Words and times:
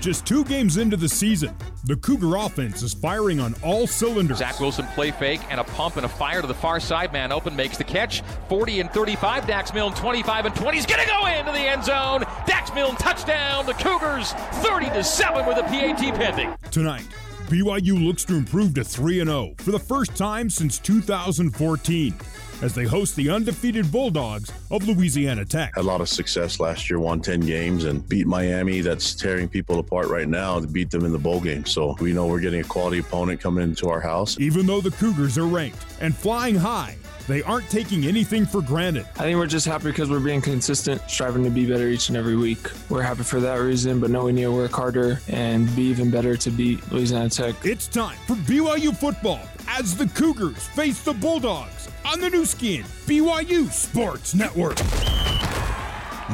Just 0.00 0.26
two 0.26 0.46
games 0.46 0.78
into 0.78 0.96
the 0.96 1.10
season, 1.10 1.54
the 1.84 1.94
Cougar 1.94 2.34
offense 2.36 2.82
is 2.82 2.94
firing 2.94 3.38
on 3.38 3.54
all 3.62 3.86
cylinders. 3.86 4.38
Zach 4.38 4.58
Wilson 4.58 4.86
play 4.94 5.10
fake 5.10 5.42
and 5.50 5.60
a 5.60 5.64
pump 5.64 5.96
and 5.96 6.06
a 6.06 6.08
fire 6.08 6.40
to 6.40 6.46
the 6.46 6.54
far 6.54 6.80
side. 6.80 7.12
Man 7.12 7.32
open 7.32 7.54
makes 7.54 7.76
the 7.76 7.84
catch. 7.84 8.22
40 8.48 8.80
and 8.80 8.90
35. 8.90 9.46
Dax 9.46 9.74
Milne 9.74 9.92
25 9.92 10.46
and 10.46 10.54
20. 10.54 10.76
He's 10.76 10.86
going 10.86 11.02
to 11.02 11.06
go 11.06 11.26
into 11.26 11.52
the 11.52 11.58
end 11.58 11.84
zone. 11.84 12.22
Dax 12.46 12.72
Milne 12.74 12.96
touchdown. 12.96 13.66
The 13.66 13.74
Cougars 13.74 14.32
30 14.32 14.86
to 14.86 15.04
7 15.04 15.44
with 15.44 15.58
a 15.58 15.64
PAT 15.64 15.98
pending. 16.14 16.54
Tonight, 16.70 17.06
BYU 17.48 18.02
looks 18.02 18.24
to 18.24 18.36
improve 18.36 18.72
to 18.76 18.84
3 18.84 19.22
0 19.22 19.52
for 19.58 19.70
the 19.70 19.78
first 19.78 20.16
time 20.16 20.48
since 20.48 20.78
2014 20.78 22.14
as 22.62 22.74
they 22.74 22.84
host 22.84 23.16
the 23.16 23.30
undefeated 23.30 23.90
Bulldogs 23.90 24.52
of 24.70 24.86
Louisiana 24.86 25.44
Tech. 25.44 25.74
Had 25.74 25.82
a 25.82 25.86
lot 25.86 26.00
of 26.00 26.08
success 26.08 26.60
last 26.60 26.90
year, 26.90 26.98
won 26.98 27.20
10 27.20 27.40
games 27.40 27.84
and 27.84 28.06
beat 28.08 28.26
Miami, 28.26 28.80
that's 28.80 29.14
tearing 29.14 29.48
people 29.48 29.78
apart 29.78 30.08
right 30.08 30.28
now, 30.28 30.60
to 30.60 30.66
beat 30.66 30.90
them 30.90 31.04
in 31.04 31.12
the 31.12 31.18
bowl 31.18 31.40
game. 31.40 31.64
So 31.64 31.96
we 32.00 32.12
know 32.12 32.26
we're 32.26 32.40
getting 32.40 32.60
a 32.60 32.64
quality 32.64 32.98
opponent 32.98 33.40
coming 33.40 33.64
into 33.64 33.88
our 33.88 34.00
house. 34.00 34.38
Even 34.38 34.66
though 34.66 34.80
the 34.80 34.90
Cougars 34.90 35.38
are 35.38 35.46
ranked 35.46 35.84
and 36.00 36.14
flying 36.14 36.54
high, 36.54 36.96
they 37.28 37.42
aren't 37.42 37.68
taking 37.70 38.06
anything 38.06 38.44
for 38.44 38.60
granted. 38.60 39.06
I 39.16 39.22
think 39.22 39.38
we're 39.38 39.46
just 39.46 39.66
happy 39.66 39.84
because 39.84 40.10
we're 40.10 40.18
being 40.18 40.40
consistent, 40.40 41.00
striving 41.08 41.44
to 41.44 41.50
be 41.50 41.64
better 41.64 41.86
each 41.86 42.08
and 42.08 42.16
every 42.18 42.36
week. 42.36 42.58
We're 42.88 43.02
happy 43.02 43.22
for 43.22 43.38
that 43.40 43.56
reason, 43.56 44.00
but 44.00 44.10
know 44.10 44.24
we 44.24 44.32
need 44.32 44.42
to 44.42 44.52
work 44.52 44.72
harder 44.72 45.20
and 45.28 45.74
be 45.76 45.82
even 45.82 46.10
better 46.10 46.36
to 46.36 46.50
beat 46.50 46.90
Louisiana 46.90 47.30
Tech. 47.30 47.54
It's 47.64 47.86
time 47.86 48.18
for 48.26 48.34
BYU 48.34 48.96
football 48.96 49.40
as 49.70 49.96
the 49.96 50.08
Cougars 50.08 50.66
face 50.68 51.02
the 51.02 51.12
Bulldogs 51.12 51.88
on 52.04 52.20
the 52.20 52.28
Nu 52.28 52.44
Skin 52.44 52.82
BYU 53.06 53.70
Sports 53.70 54.34
Network. 54.34 54.78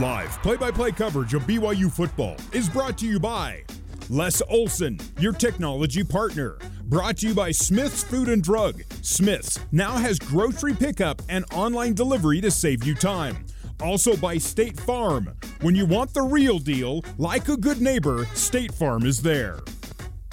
Live 0.00 0.42
play 0.42 0.56
by 0.56 0.70
play 0.70 0.90
coverage 0.90 1.34
of 1.34 1.42
BYU 1.42 1.92
football 1.92 2.36
is 2.52 2.68
brought 2.68 2.96
to 2.98 3.06
you 3.06 3.20
by 3.20 3.62
Les 4.08 4.40
Olson, 4.48 4.98
your 5.20 5.32
technology 5.32 6.02
partner. 6.02 6.58
Brought 6.84 7.18
to 7.18 7.28
you 7.28 7.34
by 7.34 7.50
Smith's 7.50 8.02
Food 8.02 8.28
and 8.28 8.42
Drug. 8.42 8.82
Smith's 9.02 9.58
now 9.70 9.96
has 9.96 10.18
grocery 10.18 10.74
pickup 10.74 11.20
and 11.28 11.44
online 11.52 11.94
delivery 11.94 12.40
to 12.40 12.50
save 12.50 12.84
you 12.84 12.94
time. 12.94 13.44
Also 13.82 14.16
by 14.16 14.38
State 14.38 14.80
Farm. 14.80 15.34
When 15.60 15.74
you 15.74 15.84
want 15.84 16.14
the 16.14 16.22
real 16.22 16.58
deal, 16.58 17.04
like 17.18 17.48
a 17.48 17.56
good 17.56 17.80
neighbor, 17.80 18.26
State 18.34 18.72
Farm 18.72 19.04
is 19.04 19.20
there. 19.20 19.58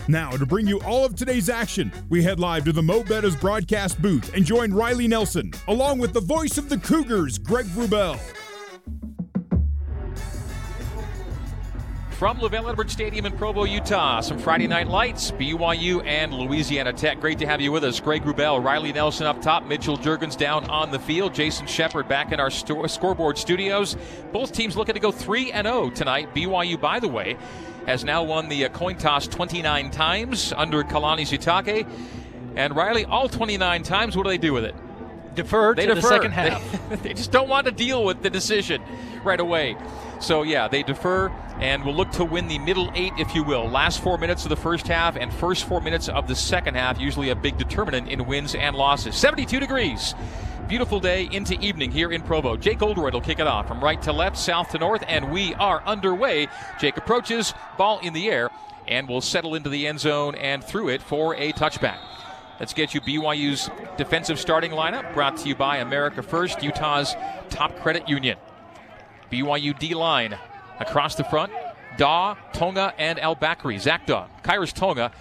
Now, 0.09 0.31
to 0.31 0.45
bring 0.45 0.67
you 0.67 0.81
all 0.81 1.05
of 1.05 1.15
today's 1.15 1.49
action, 1.49 1.91
we 2.09 2.21
head 2.23 2.37
live 2.39 2.65
to 2.65 2.73
the 2.73 2.81
Mo 2.81 3.03
Betta's 3.03 3.37
broadcast 3.37 4.01
booth 4.01 4.33
and 4.33 4.43
join 4.43 4.73
Riley 4.73 5.07
Nelson, 5.07 5.51
along 5.69 5.99
with 5.99 6.11
the 6.11 6.19
voice 6.19 6.57
of 6.57 6.67
the 6.67 6.77
Cougars, 6.77 7.37
Greg 7.37 7.65
Wrubell. 7.67 8.19
From 12.11 12.37
LaVell 12.39 12.69
Edwards 12.69 12.93
Stadium 12.93 13.25
in 13.25 13.31
Provo, 13.33 13.63
Utah, 13.63 14.21
some 14.21 14.37
Friday 14.37 14.67
night 14.67 14.87
lights, 14.87 15.31
BYU 15.31 16.05
and 16.05 16.33
Louisiana 16.33 16.93
Tech. 16.93 17.19
Great 17.19 17.39
to 17.39 17.45
have 17.45 17.59
you 17.59 17.71
with 17.71 17.83
us. 17.83 17.99
Greg 17.99 18.23
Wrubell, 18.23 18.63
Riley 18.63 18.93
Nelson 18.93 19.25
up 19.25 19.41
top, 19.41 19.65
Mitchell 19.65 19.97
Juergens 19.97 20.37
down 20.37 20.69
on 20.69 20.91
the 20.91 20.99
field, 20.99 21.33
Jason 21.33 21.65
Shepard 21.65 22.07
back 22.07 22.31
in 22.31 22.39
our 22.39 22.49
sto- 22.49 22.87
scoreboard 22.87 23.37
studios. 23.37 23.97
Both 24.31 24.53
teams 24.53 24.77
looking 24.77 24.95
to 24.95 25.01
go 25.01 25.11
3 25.11 25.51
and 25.51 25.65
0 25.65 25.89
tonight. 25.89 26.33
BYU, 26.33 26.79
by 26.79 26.99
the 26.99 27.09
way, 27.09 27.35
has 27.85 28.03
now 28.03 28.23
won 28.23 28.49
the 28.49 28.67
coin 28.69 28.97
toss 28.97 29.27
29 29.27 29.91
times 29.91 30.53
under 30.55 30.83
Kalani 30.83 31.21
Sitake. 31.21 31.87
And 32.55 32.75
Riley, 32.75 33.05
all 33.05 33.27
29 33.29 33.83
times, 33.83 34.15
what 34.15 34.23
do 34.23 34.29
they 34.29 34.37
do 34.37 34.53
with 34.53 34.63
it? 34.65 34.75
Defer 35.35 35.73
They 35.73 35.87
to 35.87 35.95
defer. 35.95 36.01
the 36.01 36.13
second 36.15 36.31
half. 36.31 36.89
They, 36.89 36.95
they 37.09 37.13
just 37.13 37.31
don't 37.31 37.49
want 37.49 37.65
to 37.65 37.71
deal 37.71 38.03
with 38.05 38.21
the 38.21 38.29
decision 38.29 38.81
right 39.23 39.39
away. 39.39 39.75
So, 40.19 40.43
yeah, 40.43 40.67
they 40.67 40.83
defer 40.83 41.29
and 41.59 41.83
will 41.83 41.95
look 41.95 42.11
to 42.11 42.25
win 42.25 42.47
the 42.47 42.59
middle 42.59 42.91
eight, 42.93 43.13
if 43.17 43.33
you 43.33 43.43
will. 43.43 43.67
Last 43.67 44.01
four 44.01 44.17
minutes 44.17 44.43
of 44.43 44.49
the 44.49 44.55
first 44.55 44.87
half 44.87 45.15
and 45.15 45.33
first 45.33 45.65
four 45.65 45.81
minutes 45.81 46.07
of 46.07 46.27
the 46.27 46.35
second 46.35 46.75
half, 46.75 46.99
usually 46.99 47.29
a 47.29 47.35
big 47.35 47.57
determinant 47.57 48.07
in 48.07 48.25
wins 48.25 48.53
and 48.55 48.75
losses. 48.75 49.15
72 49.15 49.59
degrees. 49.59 50.13
Beautiful 50.67 51.01
day 51.01 51.27
into 51.31 51.59
evening 51.59 51.91
here 51.91 52.11
in 52.11 52.21
Provo. 52.21 52.55
Jake 52.55 52.81
Oldroyd 52.81 53.13
will 53.13 53.21
kick 53.21 53.39
it 53.39 53.47
off 53.47 53.67
from 53.67 53.83
right 53.83 54.01
to 54.01 54.13
left, 54.13 54.37
south 54.37 54.69
to 54.69 54.77
north, 54.77 55.03
and 55.07 55.29
we 55.29 55.53
are 55.55 55.83
underway. 55.85 56.47
Jake 56.79 56.95
approaches, 56.95 57.53
ball 57.77 57.99
in 57.99 58.13
the 58.13 58.29
air, 58.29 58.49
and 58.87 59.07
will 59.07 59.19
settle 59.19 59.55
into 59.55 59.69
the 59.69 59.85
end 59.85 59.99
zone 59.99 60.35
and 60.35 60.63
through 60.63 60.89
it 60.89 61.01
for 61.01 61.35
a 61.35 61.51
touchback. 61.51 61.97
Let's 62.59 62.73
get 62.73 62.93
you 62.93 63.01
BYU's 63.01 63.69
defensive 63.97 64.39
starting 64.39 64.71
lineup, 64.71 65.13
brought 65.13 65.37
to 65.37 65.49
you 65.49 65.55
by 65.55 65.77
America 65.77 66.23
First, 66.23 66.63
Utah's 66.63 67.13
top 67.49 67.77
credit 67.81 68.07
union. 68.07 68.37
BYU 69.31 69.77
D 69.77 69.93
line 69.93 70.37
across 70.79 71.15
the 71.15 71.25
front. 71.25 71.51
Daw, 71.97 72.35
Tonga, 72.53 72.93
and 72.97 73.19
El 73.19 73.35
Bakri. 73.35 73.79
Zach 73.79 74.05
Daw, 74.05 74.27
Khyiris 74.43 74.73
Tonga, 74.73 75.11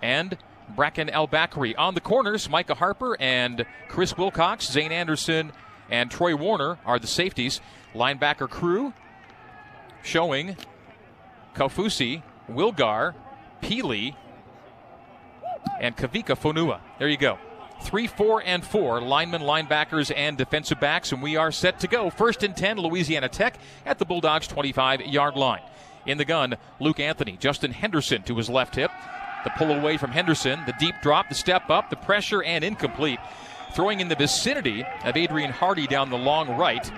and 0.00 0.38
Bracken 0.70 1.10
El 1.10 1.28
Bakri. 1.28 1.74
On 1.76 1.94
the 1.94 2.00
corners, 2.00 2.48
Micah 2.48 2.74
Harper 2.74 3.16
and 3.20 3.66
Chris 3.88 4.16
Wilcox, 4.16 4.70
Zane 4.70 4.92
Anderson, 4.92 5.52
and 5.90 6.10
Troy 6.10 6.34
Warner 6.34 6.78
are 6.84 6.98
the 6.98 7.06
safeties. 7.06 7.60
Linebacker 7.94 8.48
crew 8.48 8.94
showing 10.02 10.56
Kaufusi, 11.54 12.22
Wilgar, 12.50 13.14
Pili, 13.62 14.16
and 15.80 15.96
Kavika 15.96 16.36
Fonua. 16.38 16.80
There 16.98 17.08
you 17.08 17.16
go. 17.16 17.38
Three, 17.82 18.06
four, 18.06 18.42
and 18.44 18.64
four 18.64 19.00
linemen, 19.00 19.42
linebackers, 19.42 20.12
and 20.16 20.38
defensive 20.38 20.78
backs, 20.78 21.10
and 21.12 21.20
we 21.20 21.36
are 21.36 21.50
set 21.50 21.80
to 21.80 21.88
go. 21.88 22.10
First 22.10 22.42
and 22.44 22.56
10, 22.56 22.78
Louisiana 22.78 23.28
Tech 23.28 23.58
at 23.84 23.98
the 23.98 24.04
Bulldogs' 24.04 24.46
25 24.46 25.02
yard 25.02 25.36
line. 25.36 25.62
In 26.06 26.18
the 26.18 26.24
gun, 26.24 26.56
Luke 26.80 27.00
Anthony, 27.00 27.36
Justin 27.36 27.72
Henderson 27.72 28.22
to 28.24 28.36
his 28.36 28.48
left 28.48 28.76
hip. 28.76 28.90
The 29.44 29.50
pull 29.50 29.72
away 29.72 29.96
from 29.96 30.12
Henderson, 30.12 30.62
the 30.66 30.74
deep 30.78 30.94
drop, 31.02 31.28
the 31.28 31.34
step 31.34 31.68
up, 31.70 31.90
the 31.90 31.96
pressure, 31.96 32.42
and 32.42 32.62
incomplete. 32.62 33.18
Throwing 33.74 34.00
in 34.00 34.08
the 34.08 34.14
vicinity 34.14 34.84
of 35.04 35.16
Adrian 35.16 35.50
Hardy 35.50 35.86
down 35.86 36.10
the 36.10 36.18
long 36.18 36.56
right, 36.56 36.90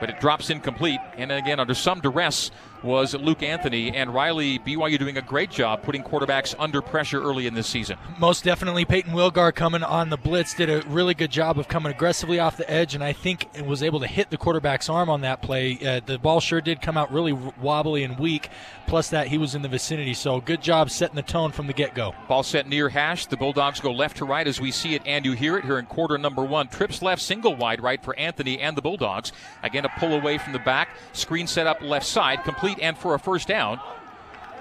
but 0.00 0.08
it 0.08 0.20
drops 0.20 0.50
incomplete. 0.50 1.00
And 1.18 1.32
again, 1.32 1.60
under 1.60 1.74
some 1.74 2.00
duress 2.00 2.50
was 2.86 3.14
Luke 3.14 3.42
Anthony 3.42 3.94
and 3.94 4.14
Riley 4.14 4.58
BYU 4.60 4.98
doing 4.98 5.18
a 5.18 5.22
great 5.22 5.50
job 5.50 5.82
putting 5.82 6.02
quarterbacks 6.02 6.54
under 6.58 6.80
pressure 6.80 7.20
early 7.20 7.46
in 7.46 7.54
this 7.54 7.66
season. 7.66 7.98
Most 8.18 8.44
definitely, 8.44 8.84
Payton 8.84 9.12
Wilgar 9.12 9.54
coming 9.54 9.82
on 9.82 10.08
the 10.08 10.16
blitz 10.16 10.54
did 10.54 10.70
a 10.70 10.86
really 10.88 11.12
good 11.12 11.30
job 11.30 11.58
of 11.58 11.68
coming 11.68 11.92
aggressively 11.92 12.38
off 12.38 12.56
the 12.56 12.70
edge, 12.70 12.94
and 12.94 13.02
I 13.02 13.12
think 13.12 13.48
was 13.66 13.82
able 13.82 14.00
to 14.00 14.06
hit 14.06 14.30
the 14.30 14.36
quarterback's 14.36 14.88
arm 14.88 15.10
on 15.10 15.20
that 15.22 15.42
play. 15.42 15.78
Uh, 15.84 16.00
the 16.04 16.18
ball 16.18 16.40
sure 16.40 16.60
did 16.60 16.80
come 16.80 16.96
out 16.96 17.12
really 17.12 17.32
wobbly 17.32 18.04
and 18.04 18.18
weak. 18.18 18.48
Plus 18.86 19.10
that 19.10 19.26
he 19.26 19.36
was 19.36 19.56
in 19.56 19.62
the 19.62 19.68
vicinity, 19.68 20.14
so 20.14 20.40
good 20.40 20.62
job 20.62 20.90
setting 20.90 21.16
the 21.16 21.22
tone 21.22 21.50
from 21.50 21.66
the 21.66 21.72
get-go. 21.72 22.14
Ball 22.28 22.44
set 22.44 22.68
near 22.68 22.88
hash. 22.88 23.26
The 23.26 23.36
Bulldogs 23.36 23.80
go 23.80 23.90
left 23.90 24.18
to 24.18 24.24
right 24.24 24.46
as 24.46 24.60
we 24.60 24.70
see 24.70 24.94
it 24.94 25.02
and 25.04 25.24
you 25.24 25.32
hear 25.32 25.58
it 25.58 25.64
here 25.64 25.78
in 25.78 25.86
quarter 25.86 26.16
number 26.18 26.44
one. 26.44 26.68
Trips 26.68 27.02
left, 27.02 27.20
single 27.20 27.56
wide 27.56 27.82
right 27.82 28.00
for 28.00 28.16
Anthony 28.16 28.60
and 28.60 28.76
the 28.76 28.82
Bulldogs. 28.82 29.32
Again, 29.64 29.84
a 29.84 29.88
pull 29.98 30.12
away 30.12 30.38
from 30.38 30.52
the 30.52 30.60
back. 30.60 30.90
Screen 31.12 31.48
set 31.48 31.66
up 31.66 31.82
left 31.82 32.06
side, 32.06 32.44
complete 32.44 32.75
and 32.80 32.96
for 32.96 33.14
a 33.14 33.18
first 33.18 33.48
down. 33.48 33.80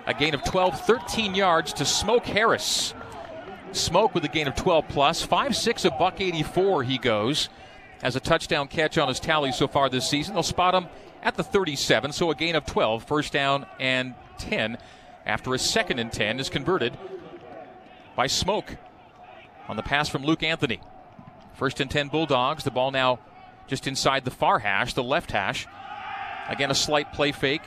A 0.08 0.14
gain 0.14 0.34
of 0.34 0.44
12, 0.44 0.82
13 0.82 1.36
yards 1.36 1.74
to 1.74 1.86
Smoke 1.86 2.26
Harris. 2.26 2.94
Smoke 3.72 4.14
with 4.14 4.24
a 4.24 4.30
gain 4.30 4.48
of 4.48 4.56
12 4.56 4.88
plus. 4.88 5.26
5'6, 5.26 5.86
a 5.86 5.92
buck 5.92 6.22
84 6.22 6.84
he 6.84 6.98
goes. 6.98 7.50
Has 8.02 8.16
a 8.16 8.20
touchdown 8.20 8.68
catch 8.68 8.98
on 8.98 9.08
his 9.08 9.20
tally 9.20 9.52
so 9.52 9.68
far 9.68 9.90
this 9.90 10.08
season. 10.08 10.36
They'll 10.36 10.44
spot 10.44 10.76
him 10.76 10.88
at 11.24 11.36
the 11.36 11.44
37, 11.44 12.12
so 12.12 12.30
a 12.30 12.36
gain 12.36 12.56
of 12.56 12.66
12, 12.66 13.04
first 13.04 13.34
down 13.34 13.66
and 13.80 14.14
10 14.38 14.78
after 15.26 15.54
a 15.54 15.60
second 15.60 16.00
and 16.00 16.12
10 16.12 16.40
is 16.40 16.50
converted 16.50 16.96
by 18.16 18.28
Smoke 18.28 18.78
on 19.68 19.76
the 19.76 19.84
pass 19.84 20.08
from 20.08 20.24
Luke 20.24 20.44
Anthony. 20.44 20.80
First 21.56 21.80
and 21.80 21.90
10 21.90 22.10
Bulldogs. 22.10 22.64
The 22.64 22.72
ball 22.72 22.92
now 22.92 23.20
just 23.68 23.88
inside 23.88 24.26
the 24.26 24.32
far 24.32 24.60
hash, 24.60 24.94
the 24.94 25.04
left 25.04 25.32
hash. 25.32 25.68
Again, 26.48 26.70
a 26.70 26.76
slight 26.76 27.12
play 27.12 27.32
fake. 27.32 27.62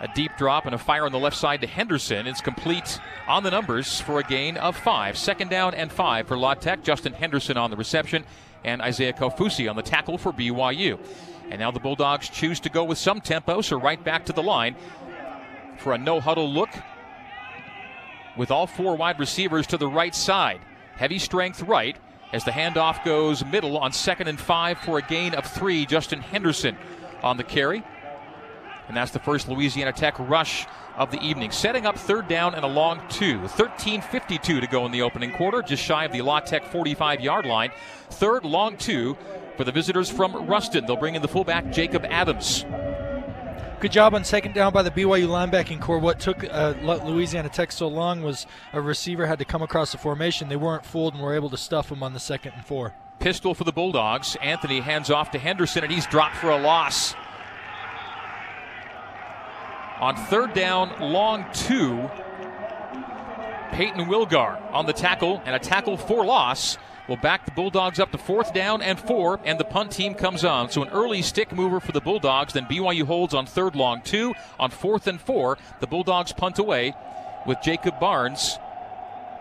A 0.00 0.08
deep 0.14 0.32
drop 0.36 0.66
and 0.66 0.74
a 0.74 0.78
fire 0.78 1.04
on 1.06 1.12
the 1.12 1.18
left 1.18 1.36
side 1.36 1.60
to 1.60 1.66
Henderson. 1.66 2.26
It's 2.26 2.40
complete 2.40 2.98
on 3.28 3.44
the 3.44 3.50
numbers 3.50 4.00
for 4.00 4.18
a 4.18 4.24
gain 4.24 4.56
of 4.56 4.76
five. 4.76 5.16
Second 5.16 5.48
down 5.48 5.74
and 5.74 5.92
five 5.92 6.26
for 6.26 6.36
La 6.36 6.54
Tech. 6.54 6.82
Justin 6.82 7.12
Henderson 7.12 7.56
on 7.56 7.70
the 7.70 7.76
reception 7.76 8.24
and 8.64 8.82
Isaiah 8.82 9.12
Kaufusi 9.12 9.70
on 9.70 9.76
the 9.76 9.82
tackle 9.82 10.18
for 10.18 10.32
BYU. 10.32 10.98
And 11.50 11.60
now 11.60 11.70
the 11.70 11.80
Bulldogs 11.80 12.28
choose 12.28 12.60
to 12.60 12.68
go 12.68 12.84
with 12.84 12.98
some 12.98 13.20
tempo, 13.20 13.60
so 13.60 13.78
right 13.78 14.02
back 14.02 14.26
to 14.26 14.32
the 14.32 14.42
line 14.42 14.74
for 15.78 15.92
a 15.92 15.98
no 15.98 16.20
huddle 16.20 16.50
look 16.50 16.70
with 18.36 18.50
all 18.50 18.66
four 18.66 18.96
wide 18.96 19.18
receivers 19.18 19.66
to 19.68 19.76
the 19.76 19.88
right 19.88 20.14
side. 20.14 20.60
Heavy 20.96 21.18
strength 21.18 21.62
right 21.62 21.96
as 22.32 22.44
the 22.44 22.50
handoff 22.50 23.04
goes 23.04 23.44
middle 23.44 23.76
on 23.76 23.92
second 23.92 24.28
and 24.28 24.40
five 24.40 24.78
for 24.78 24.98
a 24.98 25.02
gain 25.02 25.34
of 25.34 25.44
three. 25.44 25.84
Justin 25.84 26.20
Henderson 26.20 26.76
on 27.22 27.36
the 27.36 27.44
carry. 27.44 27.82
And 28.88 28.96
that's 28.96 29.12
the 29.12 29.18
first 29.18 29.48
Louisiana 29.48 29.92
Tech 29.92 30.18
rush 30.18 30.66
of 30.96 31.10
the 31.10 31.20
evening. 31.22 31.50
Setting 31.50 31.86
up 31.86 31.96
third 31.96 32.28
down 32.28 32.54
and 32.54 32.64
a 32.64 32.68
long 32.68 33.00
two. 33.08 33.38
13.52 33.40 34.60
to 34.60 34.66
go 34.66 34.84
in 34.86 34.92
the 34.92 35.02
opening 35.02 35.32
quarter, 35.32 35.62
just 35.62 35.82
shy 35.82 36.04
of 36.04 36.12
the 36.12 36.22
La 36.22 36.40
Tech 36.40 36.64
45 36.64 37.20
yard 37.20 37.46
line. 37.46 37.70
Third, 38.10 38.44
long 38.44 38.76
two 38.76 39.16
for 39.56 39.64
the 39.64 39.72
visitors 39.72 40.10
from 40.10 40.46
Ruston. 40.46 40.86
They'll 40.86 40.96
bring 40.96 41.14
in 41.14 41.22
the 41.22 41.28
fullback, 41.28 41.70
Jacob 41.72 42.04
Adams. 42.04 42.64
Good 43.80 43.90
job 43.90 44.14
on 44.14 44.22
second 44.22 44.54
down 44.54 44.72
by 44.72 44.82
the 44.82 44.92
BYU 44.92 45.26
linebacking 45.26 45.80
core. 45.80 45.98
What 45.98 46.20
took 46.20 46.44
uh, 46.44 46.74
Louisiana 46.82 47.48
Tech 47.48 47.72
so 47.72 47.88
long 47.88 48.22
was 48.22 48.46
a 48.72 48.80
receiver 48.80 49.26
had 49.26 49.40
to 49.40 49.44
come 49.44 49.60
across 49.60 49.90
the 49.90 49.98
formation. 49.98 50.48
They 50.48 50.54
weren't 50.54 50.84
fooled 50.86 51.14
and 51.14 51.22
were 51.22 51.34
able 51.34 51.50
to 51.50 51.56
stuff 51.56 51.88
them 51.88 52.00
on 52.02 52.12
the 52.12 52.20
second 52.20 52.52
and 52.54 52.64
four. 52.64 52.94
Pistol 53.18 53.54
for 53.54 53.64
the 53.64 53.72
Bulldogs. 53.72 54.36
Anthony 54.40 54.78
hands 54.80 55.10
off 55.10 55.32
to 55.32 55.38
Henderson, 55.38 55.82
and 55.82 55.92
he's 55.92 56.06
dropped 56.06 56.36
for 56.36 56.50
a 56.50 56.58
loss. 56.60 57.14
On 60.02 60.16
third 60.16 60.52
down, 60.52 61.12
long 61.12 61.46
two, 61.54 62.10
Payton 63.70 64.06
Wilgar 64.06 64.60
on 64.72 64.84
the 64.84 64.92
tackle, 64.92 65.40
and 65.44 65.54
a 65.54 65.60
tackle 65.60 65.96
for 65.96 66.24
loss 66.24 66.76
will 67.08 67.16
back 67.18 67.44
the 67.44 67.52
Bulldogs 67.52 68.00
up 68.00 68.10
to 68.10 68.18
fourth 68.18 68.52
down 68.52 68.82
and 68.82 68.98
four, 68.98 69.38
and 69.44 69.60
the 69.60 69.64
punt 69.64 69.92
team 69.92 70.14
comes 70.14 70.44
on. 70.44 70.70
So 70.70 70.82
an 70.82 70.88
early 70.88 71.22
stick 71.22 71.52
mover 71.52 71.78
for 71.78 71.92
the 71.92 72.00
Bulldogs. 72.00 72.52
Then 72.52 72.66
BYU 72.66 73.04
holds 73.04 73.32
on 73.32 73.46
third 73.46 73.76
long 73.76 74.02
two. 74.02 74.34
On 74.58 74.72
fourth 74.72 75.06
and 75.06 75.20
four, 75.20 75.56
the 75.78 75.86
Bulldogs 75.86 76.32
punt 76.32 76.58
away 76.58 76.96
with 77.46 77.58
Jacob 77.62 78.00
Barnes 78.00 78.58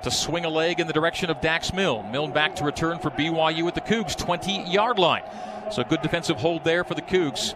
to 0.03 0.11
swing 0.11 0.45
a 0.45 0.49
leg 0.49 0.79
in 0.79 0.85
the 0.85 0.93
direction 0.93 1.31
of 1.31 1.41
Dax 1.41 1.73
Milne. 1.73 2.11
Milne 2.11 2.33
back 2.33 2.55
to 2.57 2.63
return 2.63 2.99
for 2.99 3.09
BYU 3.09 3.67
at 3.67 3.73
the 3.73 3.81
Cougs 3.81 4.15
20 4.15 4.69
yard 4.71 4.99
line. 4.99 5.23
So 5.71 5.83
good 5.83 6.03
defensive 6.03 6.37
hold 6.37 6.63
there 6.63 6.83
for 6.83 6.93
the 6.93 7.01
Cougs. 7.01 7.55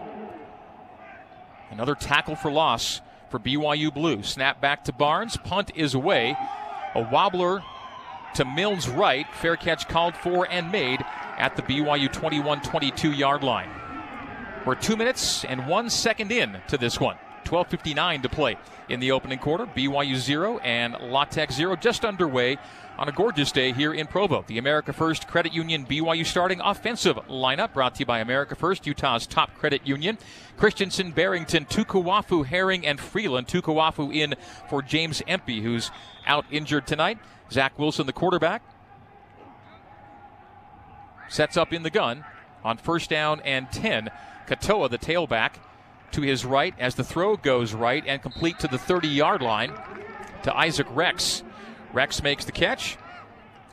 Another 1.70 1.94
tackle 1.94 2.36
for 2.36 2.50
loss 2.50 3.00
for 3.30 3.38
BYU 3.38 3.92
Blue. 3.92 4.22
Snap 4.22 4.60
back 4.60 4.84
to 4.84 4.92
Barnes. 4.92 5.36
Punt 5.36 5.72
is 5.74 5.94
away. 5.94 6.36
A 6.94 7.02
wobbler 7.02 7.62
to 8.34 8.44
Milne's 8.44 8.88
right. 8.88 9.26
Fair 9.34 9.56
catch 9.56 9.88
called 9.88 10.16
for 10.16 10.46
and 10.50 10.70
made 10.70 11.04
at 11.38 11.56
the 11.56 11.62
BYU 11.62 12.12
21 12.12 12.62
22 12.62 13.12
yard 13.12 13.42
line. 13.42 13.70
We're 14.64 14.74
two 14.74 14.96
minutes 14.96 15.44
and 15.44 15.66
one 15.66 15.90
second 15.90 16.32
in 16.32 16.60
to 16.68 16.78
this 16.78 16.98
one. 16.98 17.16
12.59 17.46 18.22
to 18.22 18.28
play 18.28 18.56
in 18.88 19.00
the 19.00 19.12
opening 19.12 19.38
quarter. 19.38 19.66
BYU 19.66 20.16
0 20.16 20.58
and 20.58 20.94
La 21.00 21.24
Tech 21.24 21.52
0 21.52 21.76
just 21.76 22.04
underway 22.04 22.58
on 22.98 23.08
a 23.08 23.12
gorgeous 23.12 23.52
day 23.52 23.72
here 23.72 23.92
in 23.92 24.06
Provo. 24.06 24.44
The 24.46 24.58
America 24.58 24.92
First 24.92 25.28
Credit 25.28 25.52
Union 25.52 25.86
BYU 25.86 26.26
starting 26.26 26.60
offensive 26.60 27.16
lineup 27.28 27.72
brought 27.72 27.94
to 27.96 28.00
you 28.00 28.06
by 28.06 28.18
America 28.18 28.54
First, 28.54 28.86
Utah's 28.86 29.26
top 29.26 29.54
credit 29.54 29.86
union. 29.86 30.18
Christensen, 30.56 31.12
Barrington, 31.12 31.66
Tukuafu, 31.66 32.46
Herring, 32.46 32.86
and 32.86 32.98
Freeland. 32.98 33.46
Tukuafu 33.46 34.14
in 34.14 34.34
for 34.68 34.82
James 34.82 35.22
Empey, 35.26 35.62
who's 35.62 35.90
out 36.26 36.46
injured 36.50 36.86
tonight. 36.86 37.18
Zach 37.52 37.78
Wilson, 37.78 38.06
the 38.06 38.12
quarterback, 38.12 38.62
sets 41.28 41.56
up 41.56 41.72
in 41.72 41.82
the 41.82 41.90
gun 41.90 42.24
on 42.64 42.76
first 42.78 43.10
down 43.10 43.40
and 43.40 43.70
10. 43.70 44.10
Katoa, 44.48 44.90
the 44.90 44.98
tailback, 44.98 45.54
to 46.12 46.22
his 46.22 46.44
right 46.44 46.74
as 46.78 46.94
the 46.94 47.04
throw 47.04 47.36
goes 47.36 47.74
right 47.74 48.04
and 48.06 48.22
complete 48.22 48.58
to 48.60 48.68
the 48.68 48.78
30 48.78 49.08
yard 49.08 49.42
line 49.42 49.72
to 50.42 50.56
Isaac 50.56 50.86
Rex. 50.90 51.42
Rex 51.92 52.22
makes 52.22 52.44
the 52.44 52.52
catch. 52.52 52.96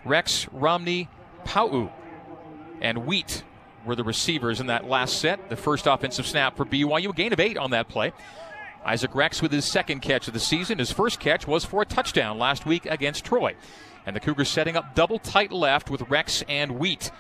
Rex, 0.06 0.48
Romney, 0.52 1.10
Pau, 1.46 1.92
and 2.82 3.06
Wheat 3.06 3.44
were 3.86 3.96
the 3.96 4.04
receivers 4.04 4.60
in 4.60 4.68
that 4.68 4.86
last 4.86 5.20
set. 5.20 5.50
The 5.50 5.56
first 5.56 5.88
offensive 5.88 6.26
snap 6.26 6.58
for 6.58 6.66
BYU, 6.66 7.10
a 7.10 7.14
gain 7.14 7.34
of 7.34 7.40
eight 7.40 7.58
on 7.58 7.72
that 7.72 7.90
play. 7.90 8.14
Isaac 8.86 9.16
Rex 9.16 9.42
with 9.42 9.52
his 9.52 9.66
second 9.66 10.02
catch 10.02 10.28
of 10.28 10.34
the 10.34 10.40
season. 10.40 10.80
His 10.80 10.92
first 10.92 11.20
catch 11.20 11.48
was 11.48 11.64
for 11.64 11.82
a 11.82 11.86
touchdown 11.86 12.38
last 12.38 12.66
week 12.66 12.86
against 12.86 13.26
Troy. 13.26 13.56
And 14.06 14.16
the 14.16 14.20
Cougars 14.20 14.50
setting 14.50 14.76
up 14.76 14.96
double 14.96 15.20
tight 15.20 15.52
left 15.52 15.90
with 15.90 16.02
Rex 16.10 16.44
and 16.50 16.74
Wheat. 16.74 17.12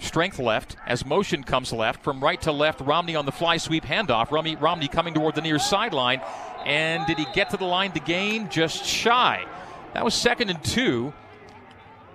Strength 0.00 0.38
left 0.38 0.76
as 0.86 1.04
motion 1.04 1.44
comes 1.44 1.72
left. 1.72 2.02
From 2.02 2.24
right 2.24 2.40
to 2.42 2.52
left, 2.52 2.80
Romney 2.80 3.14
on 3.16 3.26
the 3.26 3.32
fly 3.32 3.58
sweep 3.58 3.84
handoff. 3.84 4.30
Romney, 4.30 4.56
Romney 4.56 4.88
coming 4.88 5.12
toward 5.12 5.34
the 5.34 5.42
near 5.42 5.58
sideline. 5.58 6.22
And 6.64 7.06
did 7.06 7.18
he 7.18 7.26
get 7.34 7.50
to 7.50 7.58
the 7.58 7.66
line 7.66 7.92
to 7.92 8.00
gain? 8.00 8.48
Just 8.48 8.84
shy. 8.84 9.44
That 9.92 10.04
was 10.04 10.14
second 10.14 10.48
and 10.48 10.62
two. 10.64 11.12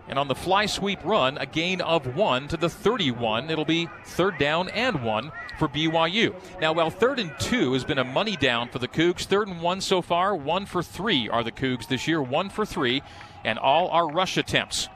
And 0.08 0.18
on 0.18 0.28
the 0.28 0.36
fly 0.36 0.66
sweep 0.66 1.00
run, 1.04 1.38
a 1.38 1.46
gain 1.46 1.80
of 1.80 2.16
one 2.16 2.48
to 2.50 2.58
the 2.58 2.70
31. 2.70 3.50
It'll 3.50 3.66
be 3.66 3.88
third 4.04 4.40
down 4.40 4.70
and 4.70 5.04
one 5.04 5.32
for 5.60 5.68
BYU. 5.68 6.36
Now, 6.60 6.74
while 6.74 6.90
third 6.90 7.20
and 7.20 7.32
two 7.40 7.74
has 7.74 7.84
been 7.84 7.98
a 8.00 8.04
money 8.04 8.36
down 8.36 8.70
for 8.70 8.80
the 8.80 8.88
Cougs, 8.88 9.26
third 9.26 9.48
and 9.48 9.62
one 9.62 9.80
so 9.82 10.02
far, 10.02 10.36
one 10.36 10.66
for 10.66 10.82
three 10.84 11.30
are 11.30 11.44
the 11.44 11.52
Cougs 11.52 11.88
this 11.88 12.08
year, 12.08 12.22
one 12.22 12.50
for 12.50 12.66
three, 12.66 13.04
and 13.44 13.58
all 13.58 13.90
are 13.90 14.08
rush 14.08 14.38
attempts. 14.38 14.90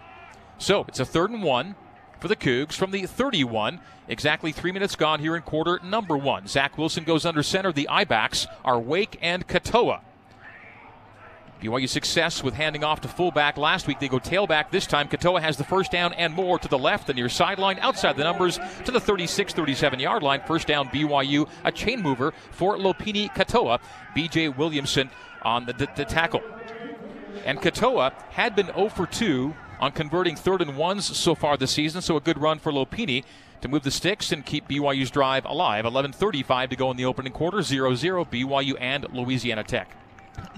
So 0.58 0.86
it's 0.88 1.00
a 1.00 1.06
third 1.06 1.32
and 1.32 1.44
one 1.44 1.76
for 2.20 2.28
the 2.28 2.36
Cougs 2.36 2.74
from 2.74 2.92
the 2.92 3.06
31. 3.06 3.80
Exactly 4.08 4.52
three 4.52 4.72
minutes 4.72 4.96
gone 4.96 5.20
here 5.20 5.36
in 5.36 5.42
quarter 5.42 5.80
number 5.84 6.18
one. 6.18 6.48
Zach 6.48 6.78
Wilson 6.78 7.04
goes 7.04 7.26
under 7.26 7.44
center. 7.44 7.72
The 7.72 7.88
Ibacks 7.90 8.48
are 8.64 8.80
Wake 8.80 9.18
and 9.22 9.48
Katoa. 9.48 10.02
BYU 11.62 11.90
success 11.90 12.42
with 12.42 12.54
handing 12.54 12.86
off 12.86 13.02
to 13.02 13.10
fullback 13.10 13.58
last 13.58 13.86
week. 13.86 14.00
They 14.00 14.08
go 14.08 14.20
tailback 14.20 14.72
this 14.72 14.88
time. 14.88 15.10
Katoa 15.10 15.42
has 15.42 15.58
the 15.58 15.66
first 15.66 15.92
down 15.92 16.14
and 16.14 16.34
more 16.34 16.58
to 16.58 16.68
the 16.70 16.78
left, 16.78 17.08
the 17.08 17.14
near 17.14 17.28
sideline, 17.28 17.80
outside 17.80 18.16
the 18.16 18.24
numbers 18.24 18.60
to 18.86 18.92
the 18.92 19.00
36 19.00 19.54
37 19.54 20.00
yard 20.00 20.24
line. 20.24 20.42
First 20.48 20.68
down, 20.68 20.88
BYU, 20.88 21.50
a 21.66 21.72
chain 21.72 22.02
mover 22.02 22.34
for 22.52 22.78
Lopini 22.78 23.30
Katoa. 23.34 23.80
BJ 24.16 24.56
Williamson 24.56 25.10
on 25.42 25.66
the, 25.66 25.74
the, 25.74 25.90
the 25.98 26.06
tackle. 26.06 26.42
And 27.46 27.60
Katoa 27.60 28.14
had 28.30 28.56
been 28.56 28.68
0 28.68 28.90
for 28.90 29.06
2 29.06 29.54
on 29.80 29.92
converting 29.92 30.36
third 30.36 30.62
and 30.62 30.78
ones 30.78 31.18
so 31.18 31.36
far 31.36 31.58
this 31.58 31.72
season, 31.72 32.02
so 32.02 32.18
a 32.18 32.22
good 32.22 32.38
run 32.38 32.60
for 32.60 32.72
Lopini 32.72 33.24
to 33.62 33.68
move 33.68 33.84
the 33.84 33.92
sticks 33.92 34.32
and 34.32 34.46
keep 34.46 34.68
BYU's 34.68 35.12
drive 35.12 35.46
alive. 35.46 35.86
11.35 35.86 36.70
to 36.70 36.76
go 36.76 36.92
in 36.92 36.98
the 36.98 37.06
opening 37.06 37.34
quarter, 37.34 37.62
0 37.62 37.96
0 37.96 38.26
BYU 38.26 38.76
and 38.80 39.06
Louisiana 39.12 39.64
Tech 39.64 39.96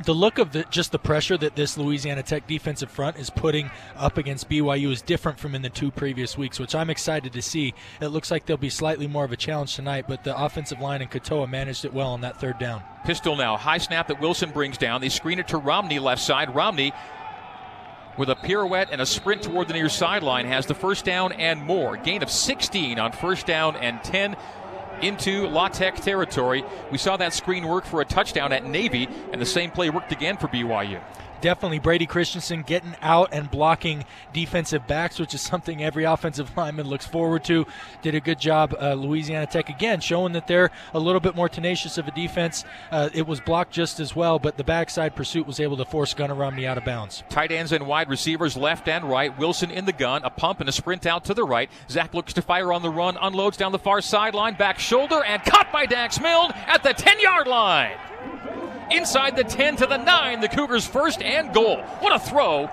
the 0.05 0.13
look 0.13 0.37
of 0.37 0.51
the, 0.51 0.63
just 0.69 0.91
the 0.91 0.99
pressure 0.99 1.37
that 1.37 1.55
this 1.55 1.77
Louisiana 1.77 2.23
Tech 2.23 2.47
defensive 2.47 2.89
front 2.89 3.17
is 3.17 3.29
putting 3.29 3.69
up 3.95 4.17
against 4.17 4.49
BYU 4.49 4.91
is 4.91 5.01
different 5.01 5.39
from 5.39 5.55
in 5.55 5.61
the 5.61 5.69
two 5.69 5.91
previous 5.91 6.37
weeks, 6.37 6.59
which 6.59 6.75
I'm 6.75 6.89
excited 6.89 7.33
to 7.33 7.41
see. 7.41 7.73
It 7.99 8.07
looks 8.07 8.31
like 8.31 8.45
there'll 8.45 8.57
be 8.59 8.69
slightly 8.69 9.07
more 9.07 9.23
of 9.23 9.31
a 9.31 9.37
challenge 9.37 9.75
tonight, 9.75 10.05
but 10.07 10.23
the 10.23 10.39
offensive 10.39 10.79
line 10.79 11.01
and 11.01 11.09
Katoa 11.09 11.49
managed 11.49 11.85
it 11.85 11.93
well 11.93 12.09
on 12.09 12.21
that 12.21 12.39
third 12.39 12.59
down. 12.59 12.83
Pistol 13.05 13.35
now, 13.35 13.57
high 13.57 13.77
snap 13.77 14.07
that 14.07 14.19
Wilson 14.19 14.51
brings 14.51 14.77
down. 14.77 15.01
They 15.01 15.09
screen 15.09 15.39
it 15.39 15.47
to 15.49 15.57
Romney 15.57 15.99
left 15.99 16.21
side. 16.21 16.53
Romney 16.55 16.93
with 18.21 18.29
a 18.29 18.35
pirouette 18.35 18.89
and 18.91 19.01
a 19.01 19.05
sprint 19.07 19.41
toward 19.41 19.67
the 19.67 19.73
near 19.73 19.89
sideline 19.89 20.45
has 20.45 20.67
the 20.67 20.75
first 20.75 21.03
down 21.03 21.31
and 21.31 21.59
more. 21.59 21.97
Gain 21.97 22.21
of 22.21 22.29
16 22.29 22.99
on 22.99 23.11
first 23.11 23.47
down 23.47 23.75
and 23.77 23.99
10 24.03 24.35
into 25.01 25.47
La 25.47 25.69
Tech 25.69 25.95
territory. 25.95 26.63
We 26.91 26.99
saw 26.99 27.17
that 27.17 27.33
screen 27.33 27.67
work 27.67 27.83
for 27.83 27.99
a 27.99 28.05
touchdown 28.05 28.53
at 28.53 28.63
Navy, 28.63 29.09
and 29.31 29.41
the 29.41 29.45
same 29.47 29.71
play 29.71 29.89
worked 29.89 30.11
again 30.11 30.37
for 30.37 30.47
BYU 30.49 31.01
definitely 31.41 31.79
Brady 31.79 32.05
Christensen 32.05 32.61
getting 32.63 32.95
out 33.01 33.29
and 33.33 33.49
blocking 33.49 34.05
defensive 34.33 34.87
backs, 34.87 35.19
which 35.19 35.33
is 35.33 35.41
something 35.41 35.83
every 35.83 36.03
offensive 36.03 36.51
lineman 36.57 36.87
looks 36.87 37.05
forward 37.05 37.43
to. 37.45 37.65
Did 38.01 38.15
a 38.15 38.19
good 38.19 38.39
job, 38.39 38.75
uh, 38.79 38.93
Louisiana 38.93 39.47
Tech, 39.47 39.69
again, 39.69 39.99
showing 39.99 40.33
that 40.33 40.47
they're 40.47 40.71
a 40.93 40.99
little 40.99 41.19
bit 41.19 41.35
more 41.35 41.49
tenacious 41.49 41.97
of 41.97 42.07
a 42.07 42.11
defense. 42.11 42.63
Uh, 42.91 43.09
it 43.13 43.27
was 43.27 43.41
blocked 43.41 43.73
just 43.73 43.99
as 43.99 44.15
well, 44.15 44.39
but 44.39 44.57
the 44.57 44.63
backside 44.63 45.15
pursuit 45.15 45.45
was 45.45 45.59
able 45.59 45.77
to 45.77 45.85
force 45.85 46.13
Gunnar 46.13 46.35
Romney 46.35 46.65
out 46.65 46.77
of 46.77 46.85
bounds. 46.85 47.23
Tight 47.29 47.51
ends 47.51 47.71
and 47.71 47.87
wide 47.87 48.09
receivers 48.09 48.55
left 48.55 48.87
and 48.87 49.05
right. 49.05 49.37
Wilson 49.37 49.71
in 49.71 49.85
the 49.85 49.93
gun, 49.93 50.23
a 50.23 50.29
pump 50.29 50.59
and 50.59 50.69
a 50.69 50.71
sprint 50.71 51.05
out 51.05 51.25
to 51.25 51.33
the 51.33 51.43
right. 51.43 51.69
Zach 51.89 52.13
looks 52.13 52.33
to 52.33 52.41
fire 52.41 52.71
on 52.71 52.81
the 52.81 52.89
run, 52.89 53.17
unloads 53.19 53.57
down 53.57 53.71
the 53.71 53.79
far 53.79 54.01
sideline, 54.01 54.55
back 54.55 54.79
shoulder, 54.79 55.23
and 55.23 55.43
caught 55.43 55.71
by 55.71 55.85
Dax 55.85 56.19
Milne 56.19 56.51
at 56.67 56.83
the 56.83 56.93
10 56.93 57.19
yard 57.19 57.47
line 57.47 57.97
inside 58.91 59.35
the 59.35 59.43
10 59.43 59.77
to 59.77 59.85
the 59.85 59.97
9. 59.97 60.41
The 60.41 60.47
Cougars' 60.47 60.85
first 60.85 61.21
and 61.21 61.53
goal. 61.53 61.77
What 61.99 62.15
a 62.15 62.19
throw 62.19 62.69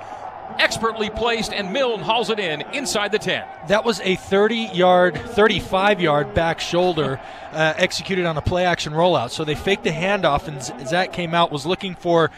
expertly 0.58 1.10
placed, 1.10 1.52
and 1.52 1.72
Milne 1.72 2.00
hauls 2.00 2.30
it 2.30 2.38
in 2.38 2.62
inside 2.72 3.12
the 3.12 3.18
10. 3.18 3.46
That 3.68 3.84
was 3.84 4.00
a 4.00 4.16
30 4.16 4.70
yard, 4.74 5.16
35 5.16 6.00
yard 6.00 6.34
back 6.34 6.60
shoulder 6.60 7.20
uh, 7.52 7.74
executed 7.76 8.26
on 8.26 8.36
a 8.36 8.42
play 8.42 8.64
action 8.64 8.92
rollout. 8.92 9.30
So 9.30 9.44
they 9.44 9.54
faked 9.54 9.84
the 9.84 9.90
handoff, 9.90 10.48
and 10.48 10.62
Zach 10.88 11.12
came 11.12 11.34
out, 11.34 11.50
was 11.50 11.66
looking 11.66 11.94
for 11.94 12.30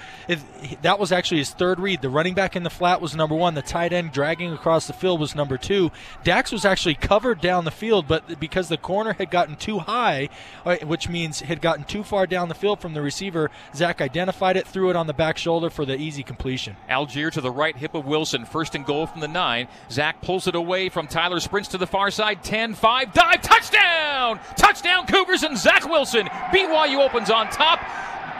that 0.82 0.98
was 0.98 1.12
actually 1.12 1.38
his 1.38 1.50
third 1.50 1.80
read. 1.80 2.02
The 2.02 2.08
running 2.08 2.34
back 2.34 2.56
in 2.56 2.62
the 2.62 2.70
flat 2.70 3.00
was 3.00 3.14
number 3.16 3.34
one, 3.34 3.54
the 3.54 3.62
tight 3.62 3.92
end 3.92 4.12
dragging 4.12 4.52
across 4.52 4.86
the 4.86 4.92
field 4.92 5.20
was 5.20 5.34
number 5.34 5.56
two. 5.56 5.90
Dax 6.22 6.52
was 6.52 6.64
actually 6.64 6.94
covered 6.94 7.40
down 7.40 7.64
the 7.64 7.70
field, 7.70 8.06
but 8.06 8.38
because 8.38 8.68
the 8.68 8.76
corner 8.76 9.14
had 9.14 9.30
gotten 9.30 9.56
too 9.56 9.80
high, 9.80 10.28
uh, 10.64 10.76
which 10.84 11.08
means 11.08 11.40
had 11.40 11.60
gotten 11.60 11.84
too 11.84 12.02
far 12.02 12.26
down 12.26 12.48
the 12.48 12.54
field 12.54 12.80
from 12.80 12.94
the 12.94 13.02
receiver, 13.02 13.50
Zach 13.74 14.00
identified 14.00 14.56
it, 14.56 14.66
threw 14.66 14.90
it 14.90 14.96
on 14.96 15.06
the 15.06 15.14
back 15.14 15.38
shoulder 15.38 15.70
for 15.70 15.84
the 15.84 15.96
easy 15.96 16.22
completion. 16.22 16.76
Allgeier 16.88 17.30
to 17.32 17.40
the 17.40 17.50
right 17.50 17.76
hip 17.76 17.94
of 17.94 18.04
Wilson. 18.10 18.44
First 18.44 18.74
and 18.74 18.84
goal 18.84 19.06
from 19.06 19.20
the 19.20 19.28
nine. 19.28 19.68
Zach 19.90 20.20
pulls 20.20 20.46
it 20.46 20.54
away 20.54 20.90
from 20.90 21.06
Tyler, 21.06 21.40
sprints 21.40 21.70
to 21.70 21.78
the 21.78 21.86
far 21.86 22.10
side. 22.10 22.42
10 22.42 22.74
5, 22.74 23.12
dive, 23.14 23.40
touchdown! 23.40 24.38
Touchdown, 24.56 25.06
Cougars 25.06 25.42
and 25.44 25.56
Zach 25.56 25.88
Wilson. 25.88 26.26
BYU 26.26 26.98
opens 26.98 27.30
on 27.30 27.48
top. 27.48 27.80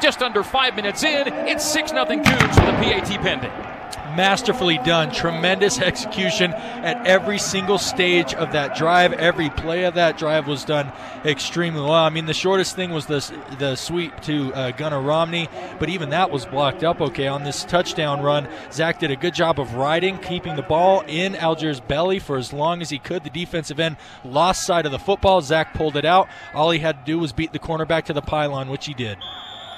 Just 0.02 0.20
under 0.20 0.42
five 0.42 0.76
minutes 0.76 1.02
in, 1.02 1.28
it's 1.46 1.64
6 1.64 1.90
0 1.90 2.04
Cougs 2.04 2.56
with 2.56 2.66
the 2.66 2.72
PAT 2.72 3.22
pending. 3.22 3.79
Masterfully 4.16 4.78
done. 4.78 5.12
Tremendous 5.12 5.78
execution 5.80 6.52
at 6.52 7.06
every 7.06 7.38
single 7.38 7.78
stage 7.78 8.34
of 8.34 8.52
that 8.52 8.76
drive. 8.76 9.12
Every 9.12 9.50
play 9.50 9.84
of 9.84 9.94
that 9.94 10.18
drive 10.18 10.46
was 10.46 10.64
done 10.64 10.92
extremely 11.24 11.80
well. 11.80 11.92
I 11.92 12.10
mean, 12.10 12.26
the 12.26 12.34
shortest 12.34 12.76
thing 12.76 12.90
was 12.90 13.06
the 13.06 13.20
the 13.58 13.76
sweep 13.76 14.20
to 14.22 14.52
uh, 14.54 14.70
Gunnar 14.72 15.00
Romney, 15.00 15.48
but 15.78 15.88
even 15.88 16.10
that 16.10 16.30
was 16.30 16.46
blocked 16.46 16.84
up 16.84 17.00
okay 17.00 17.26
on 17.26 17.44
this 17.44 17.64
touchdown 17.64 18.22
run. 18.22 18.48
Zach 18.72 18.98
did 18.98 19.10
a 19.10 19.16
good 19.16 19.34
job 19.34 19.60
of 19.60 19.74
riding, 19.74 20.18
keeping 20.18 20.56
the 20.56 20.62
ball 20.62 21.02
in 21.06 21.34
Allgeier's 21.34 21.80
belly 21.80 22.18
for 22.18 22.36
as 22.36 22.52
long 22.52 22.82
as 22.82 22.90
he 22.90 22.98
could. 22.98 23.24
The 23.24 23.30
defensive 23.30 23.80
end 23.80 23.96
lost 24.24 24.66
sight 24.66 24.86
of 24.86 24.92
the 24.92 24.98
football. 24.98 25.40
Zach 25.40 25.74
pulled 25.74 25.96
it 25.96 26.04
out. 26.04 26.28
All 26.54 26.70
he 26.70 26.78
had 26.78 27.00
to 27.00 27.04
do 27.04 27.18
was 27.18 27.32
beat 27.32 27.52
the 27.52 27.58
cornerback 27.58 28.04
to 28.04 28.12
the 28.12 28.22
pylon, 28.22 28.68
which 28.68 28.86
he 28.86 28.94
did. 28.94 29.18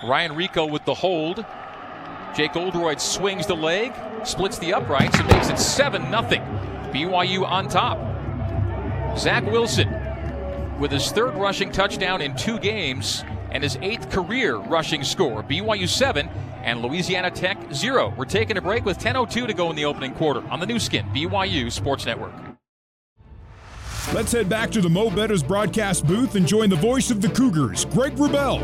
Ryan 0.04 0.34
Rico 0.34 0.66
with 0.66 0.84
the 0.84 0.94
hold. 0.94 1.44
Jake 2.34 2.56
Oldroyd 2.56 3.00
swings 3.00 3.46
the 3.46 3.56
leg, 3.56 3.92
splits 4.24 4.58
the 4.58 4.72
uprights, 4.72 5.18
and 5.18 5.28
makes 5.28 5.50
it 5.50 5.58
7 5.58 6.02
0. 6.02 6.22
BYU 6.92 7.46
on 7.46 7.68
top. 7.68 7.98
Zach 9.18 9.44
Wilson 9.44 9.88
with 10.78 10.90
his 10.90 11.10
third 11.12 11.34
rushing 11.34 11.70
touchdown 11.70 12.20
in 12.20 12.34
two 12.36 12.58
games 12.58 13.24
and 13.50 13.62
his 13.62 13.76
eighth 13.82 14.10
career 14.10 14.56
rushing 14.56 15.04
score. 15.04 15.42
BYU 15.42 15.88
7 15.88 16.28
and 16.62 16.80
Louisiana 16.80 17.30
Tech 17.30 17.58
0. 17.72 18.14
We're 18.16 18.24
taking 18.24 18.56
a 18.56 18.62
break 18.62 18.84
with 18.84 18.98
10.02 18.98 19.46
to 19.46 19.54
go 19.54 19.70
in 19.70 19.76
the 19.76 19.84
opening 19.84 20.14
quarter 20.14 20.46
on 20.48 20.60
the 20.60 20.66
Nu 20.66 20.78
Skin, 20.78 21.06
BYU 21.06 21.70
Sports 21.70 22.06
Network. 22.06 22.32
Let's 24.12 24.32
head 24.32 24.48
back 24.48 24.70
to 24.72 24.80
the 24.80 24.90
Mo 24.90 25.10
Betta's 25.10 25.42
broadcast 25.42 26.06
booth 26.06 26.34
and 26.34 26.46
join 26.46 26.70
the 26.70 26.76
voice 26.76 27.10
of 27.10 27.22
the 27.22 27.28
Cougars, 27.28 27.84
Greg 27.86 28.16
Wrubell. 28.16 28.60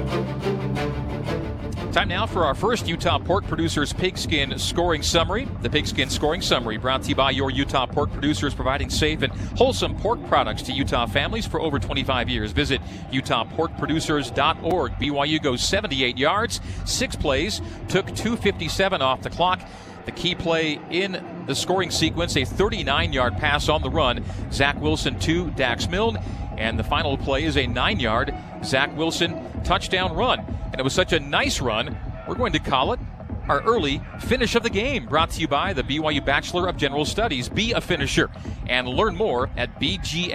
Time 1.93 2.09
now 2.09 2.27
for 2.27 2.45
our 2.45 2.55
first 2.55 2.87
Utah 2.87 3.19
Pork 3.19 3.47
Producers 3.47 3.93
Pigskin 3.93 4.59
Scoring 4.59 5.03
Summary. 5.03 5.49
The 5.63 5.71
Pigskin 5.71 6.11
Scoring 6.11 6.41
Summary 6.41 6.77
brought 6.77 7.03
to 7.03 7.09
you 7.09 7.15
by 7.15 7.31
your 7.31 7.51
Utah 7.51 7.87
Pork 7.87 8.13
Producers, 8.13 8.55
providing 8.55 8.91
safe 8.91 9.23
and 9.23 9.33
wholesome 9.57 9.97
pork 9.97 10.25
products 10.29 10.63
to 10.63 10.73
Utah 10.73 11.07
families 11.07 11.47
for 11.47 11.61
over 11.61 11.79
25 11.79 12.29
years. 12.29 12.53
Visit 12.53 12.81
UtahPorkProducers.org. 13.13 14.93
BYU 14.93 15.43
goes 15.43 15.63
78 15.63 16.19
yards, 16.19 16.61
six 16.85 17.17
plays, 17.17 17.61
took 17.89 18.07
257 18.15 19.03
off 19.03 19.23
the 19.23 19.31
clock. 19.31 19.61
The 20.09 20.13
key 20.13 20.35
play 20.35 20.81
in 20.91 21.45
the 21.47 21.55
scoring 21.55 21.91
sequence, 21.91 22.35
a 22.39 22.45
39 22.47 23.13
yard 23.13 23.37
pass 23.37 23.69
on 23.69 23.83
the 23.83 23.91
run. 23.91 24.25
Zach 24.51 24.81
Wilson 24.81 25.19
to 25.19 25.51
Dax 25.51 25.87
Milne. 25.87 26.17
And 26.57 26.79
the 26.79 26.83
final 26.83 27.19
play 27.19 27.45
is 27.45 27.59
a 27.59 27.67
nine 27.67 28.01
yard 28.01 28.35
Zach 28.65 28.97
Wilson 28.97 29.39
touchdown 29.65 30.17
run. 30.17 30.41
And 30.73 30.81
it 30.81 30.83
was 30.83 30.95
such 30.95 31.13
a 31.13 31.21
nice 31.21 31.61
run, 31.61 31.95
we're 32.27 32.37
going 32.37 32.55
to 32.55 32.59
call 32.59 32.95
it 32.95 33.01
our 33.49 33.63
early 33.63 34.01
finish 34.21 34.55
of 34.55 34.63
the 34.63 34.71
game. 34.71 35.07
Brought 35.07 35.31
to 35.31 35.41
you 35.41 35.49
by 35.49 35.73
the 35.73 35.83
BYU 35.83 36.25
Bachelor 36.25 36.69
of 36.69 36.77
General 36.77 37.05
Studies. 37.05 37.49
Be 37.49 37.73
a 37.73 37.81
finisher 37.81 38.31
and 38.69 38.87
learn 38.89 39.17
more 39.17 39.51
at 39.57 39.81
bgs.byu.edu. 39.81 40.33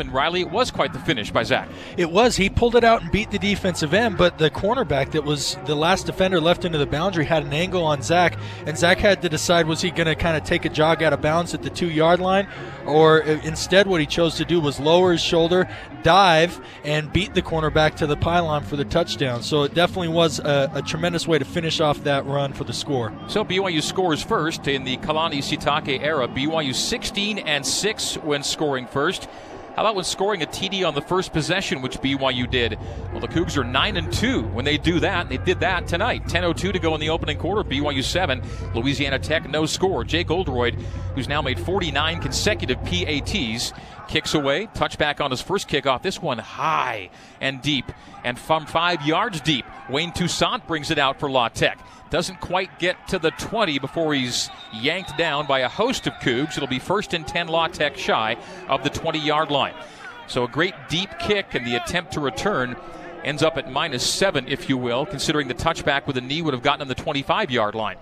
And 0.00 0.12
Riley, 0.12 0.40
it 0.42 0.50
was 0.50 0.70
quite 0.70 0.92
the 0.92 0.98
finish 0.98 1.30
by 1.30 1.42
Zach. 1.42 1.68
It 1.96 2.10
was. 2.10 2.36
He 2.36 2.50
pulled 2.50 2.76
it 2.76 2.84
out 2.84 3.02
and 3.02 3.10
beat 3.10 3.30
the 3.30 3.38
defensive 3.38 3.94
end, 3.94 4.18
but 4.18 4.38
the 4.38 4.50
cornerback 4.50 5.12
that 5.12 5.24
was 5.24 5.56
the 5.66 5.74
last 5.74 6.06
defender 6.06 6.40
left 6.40 6.64
into 6.64 6.78
the 6.78 6.86
boundary 6.86 7.24
had 7.24 7.42
an 7.42 7.52
angle 7.52 7.84
on 7.84 8.02
Zach, 8.02 8.38
and 8.66 8.76
Zach 8.76 8.98
had 8.98 9.22
to 9.22 9.28
decide 9.28 9.66
was 9.66 9.80
he 9.80 9.90
going 9.90 10.06
to 10.06 10.14
kind 10.14 10.36
of 10.36 10.44
take 10.44 10.64
a 10.64 10.68
jog 10.68 11.02
out 11.02 11.12
of 11.12 11.20
bounds 11.20 11.54
at 11.54 11.62
the 11.62 11.70
two 11.70 11.90
yard 11.90 12.20
line, 12.20 12.46
or 12.84 13.20
instead 13.20 13.86
what 13.86 14.00
he 14.00 14.06
chose 14.06 14.36
to 14.36 14.44
do 14.44 14.60
was 14.60 14.78
lower 14.78 15.12
his 15.12 15.20
shoulder, 15.20 15.68
dive, 16.02 16.60
and 16.84 17.12
beat 17.12 17.34
the 17.34 17.42
cornerback 17.42 17.96
to 17.96 18.06
the 18.06 18.16
pylon 18.16 18.62
for 18.62 18.76
the 18.76 18.84
touchdown. 18.84 19.42
So 19.42 19.62
it 19.62 19.74
definitely 19.74 20.08
was 20.08 20.38
a, 20.38 20.70
a 20.74 20.82
tremendous 20.82 21.05
tremendous 21.06 21.28
way 21.28 21.38
to 21.38 21.44
finish 21.44 21.78
off 21.78 22.02
that 22.02 22.26
run 22.26 22.52
for 22.52 22.64
the 22.64 22.72
score. 22.72 23.12
So 23.28 23.44
BYU 23.44 23.80
scores 23.80 24.20
first 24.20 24.66
in 24.66 24.82
the 24.82 24.96
Kalani 24.96 25.38
Sitake 25.38 26.02
era. 26.02 26.26
BYU 26.26 26.74
16 26.74 27.38
and 27.38 27.64
6 27.64 28.16
when 28.24 28.42
scoring 28.42 28.88
first. 28.88 29.28
How 29.76 29.82
about 29.82 29.94
when 29.94 30.04
scoring 30.04 30.42
a 30.42 30.46
TD 30.46 30.88
on 30.88 30.94
the 30.94 31.02
first 31.02 31.34
possession, 31.34 31.82
which 31.82 31.98
BYU 32.00 32.50
did? 32.50 32.78
Well, 33.12 33.20
the 33.20 33.28
Cougs 33.28 33.58
are 33.58 33.64
9 33.64 33.96
and 33.98 34.10
2 34.10 34.42
when 34.44 34.64
they 34.64 34.78
do 34.78 35.00
that. 35.00 35.28
They 35.28 35.36
did 35.36 35.60
that 35.60 35.86
tonight. 35.86 36.26
10:02 36.28 36.72
to 36.72 36.78
go 36.78 36.94
in 36.94 37.00
the 37.00 37.10
opening 37.10 37.36
quarter. 37.36 37.62
BYU 37.62 38.02
7, 38.02 38.40
Louisiana 38.74 39.18
Tech 39.18 39.46
no 39.50 39.66
score. 39.66 40.02
Jake 40.02 40.30
Oldroyd, 40.30 40.76
who's 41.14 41.28
now 41.28 41.42
made 41.42 41.60
49 41.60 42.20
consecutive 42.20 42.82
PATs, 42.84 43.74
kicks 44.08 44.32
away. 44.32 44.68
Touchback 44.74 45.20
on 45.20 45.30
his 45.30 45.42
first 45.42 45.68
kickoff. 45.68 46.00
This 46.00 46.22
one 46.22 46.38
high 46.38 47.10
and 47.42 47.60
deep, 47.60 47.92
and 48.24 48.38
from 48.38 48.64
five 48.64 49.02
yards 49.02 49.42
deep. 49.42 49.66
Wayne 49.90 50.12
Toussaint 50.12 50.66
brings 50.66 50.90
it 50.90 50.98
out 50.98 51.20
for 51.20 51.30
La 51.30 51.48
Tech. 51.48 51.78
Doesn't 52.08 52.40
quite 52.40 52.78
get 52.78 53.08
to 53.08 53.18
the 53.18 53.32
20 53.32 53.78
before 53.80 54.14
he's 54.14 54.48
yanked 54.72 55.18
down 55.18 55.46
by 55.46 55.60
a 55.60 55.68
host 55.68 56.06
of 56.06 56.14
Cougs. 56.14 56.56
It'll 56.56 56.68
be 56.68 56.78
first 56.78 57.12
and 57.14 57.26
10 57.26 57.48
La 57.48 57.66
Tech 57.66 57.96
shy 57.96 58.36
of 58.68 58.84
the 58.84 58.90
20 58.90 59.18
yard 59.18 59.50
line. 59.50 59.65
So 60.28 60.44
a 60.44 60.48
great 60.48 60.74
deep 60.88 61.10
kick, 61.18 61.54
and 61.54 61.66
the 61.66 61.76
attempt 61.76 62.12
to 62.12 62.20
return 62.20 62.76
ends 63.24 63.42
up 63.42 63.56
at 63.56 63.70
minus 63.70 64.08
seven, 64.08 64.46
if 64.48 64.68
you 64.68 64.76
will, 64.76 65.06
considering 65.06 65.48
the 65.48 65.54
touchback 65.54 66.06
with 66.06 66.16
a 66.16 66.20
knee 66.20 66.42
would 66.42 66.54
have 66.54 66.62
gotten 66.62 66.82
on 66.82 66.88
the 66.88 66.94
25 66.94 67.50
yard 67.50 67.74
line. 67.74 67.96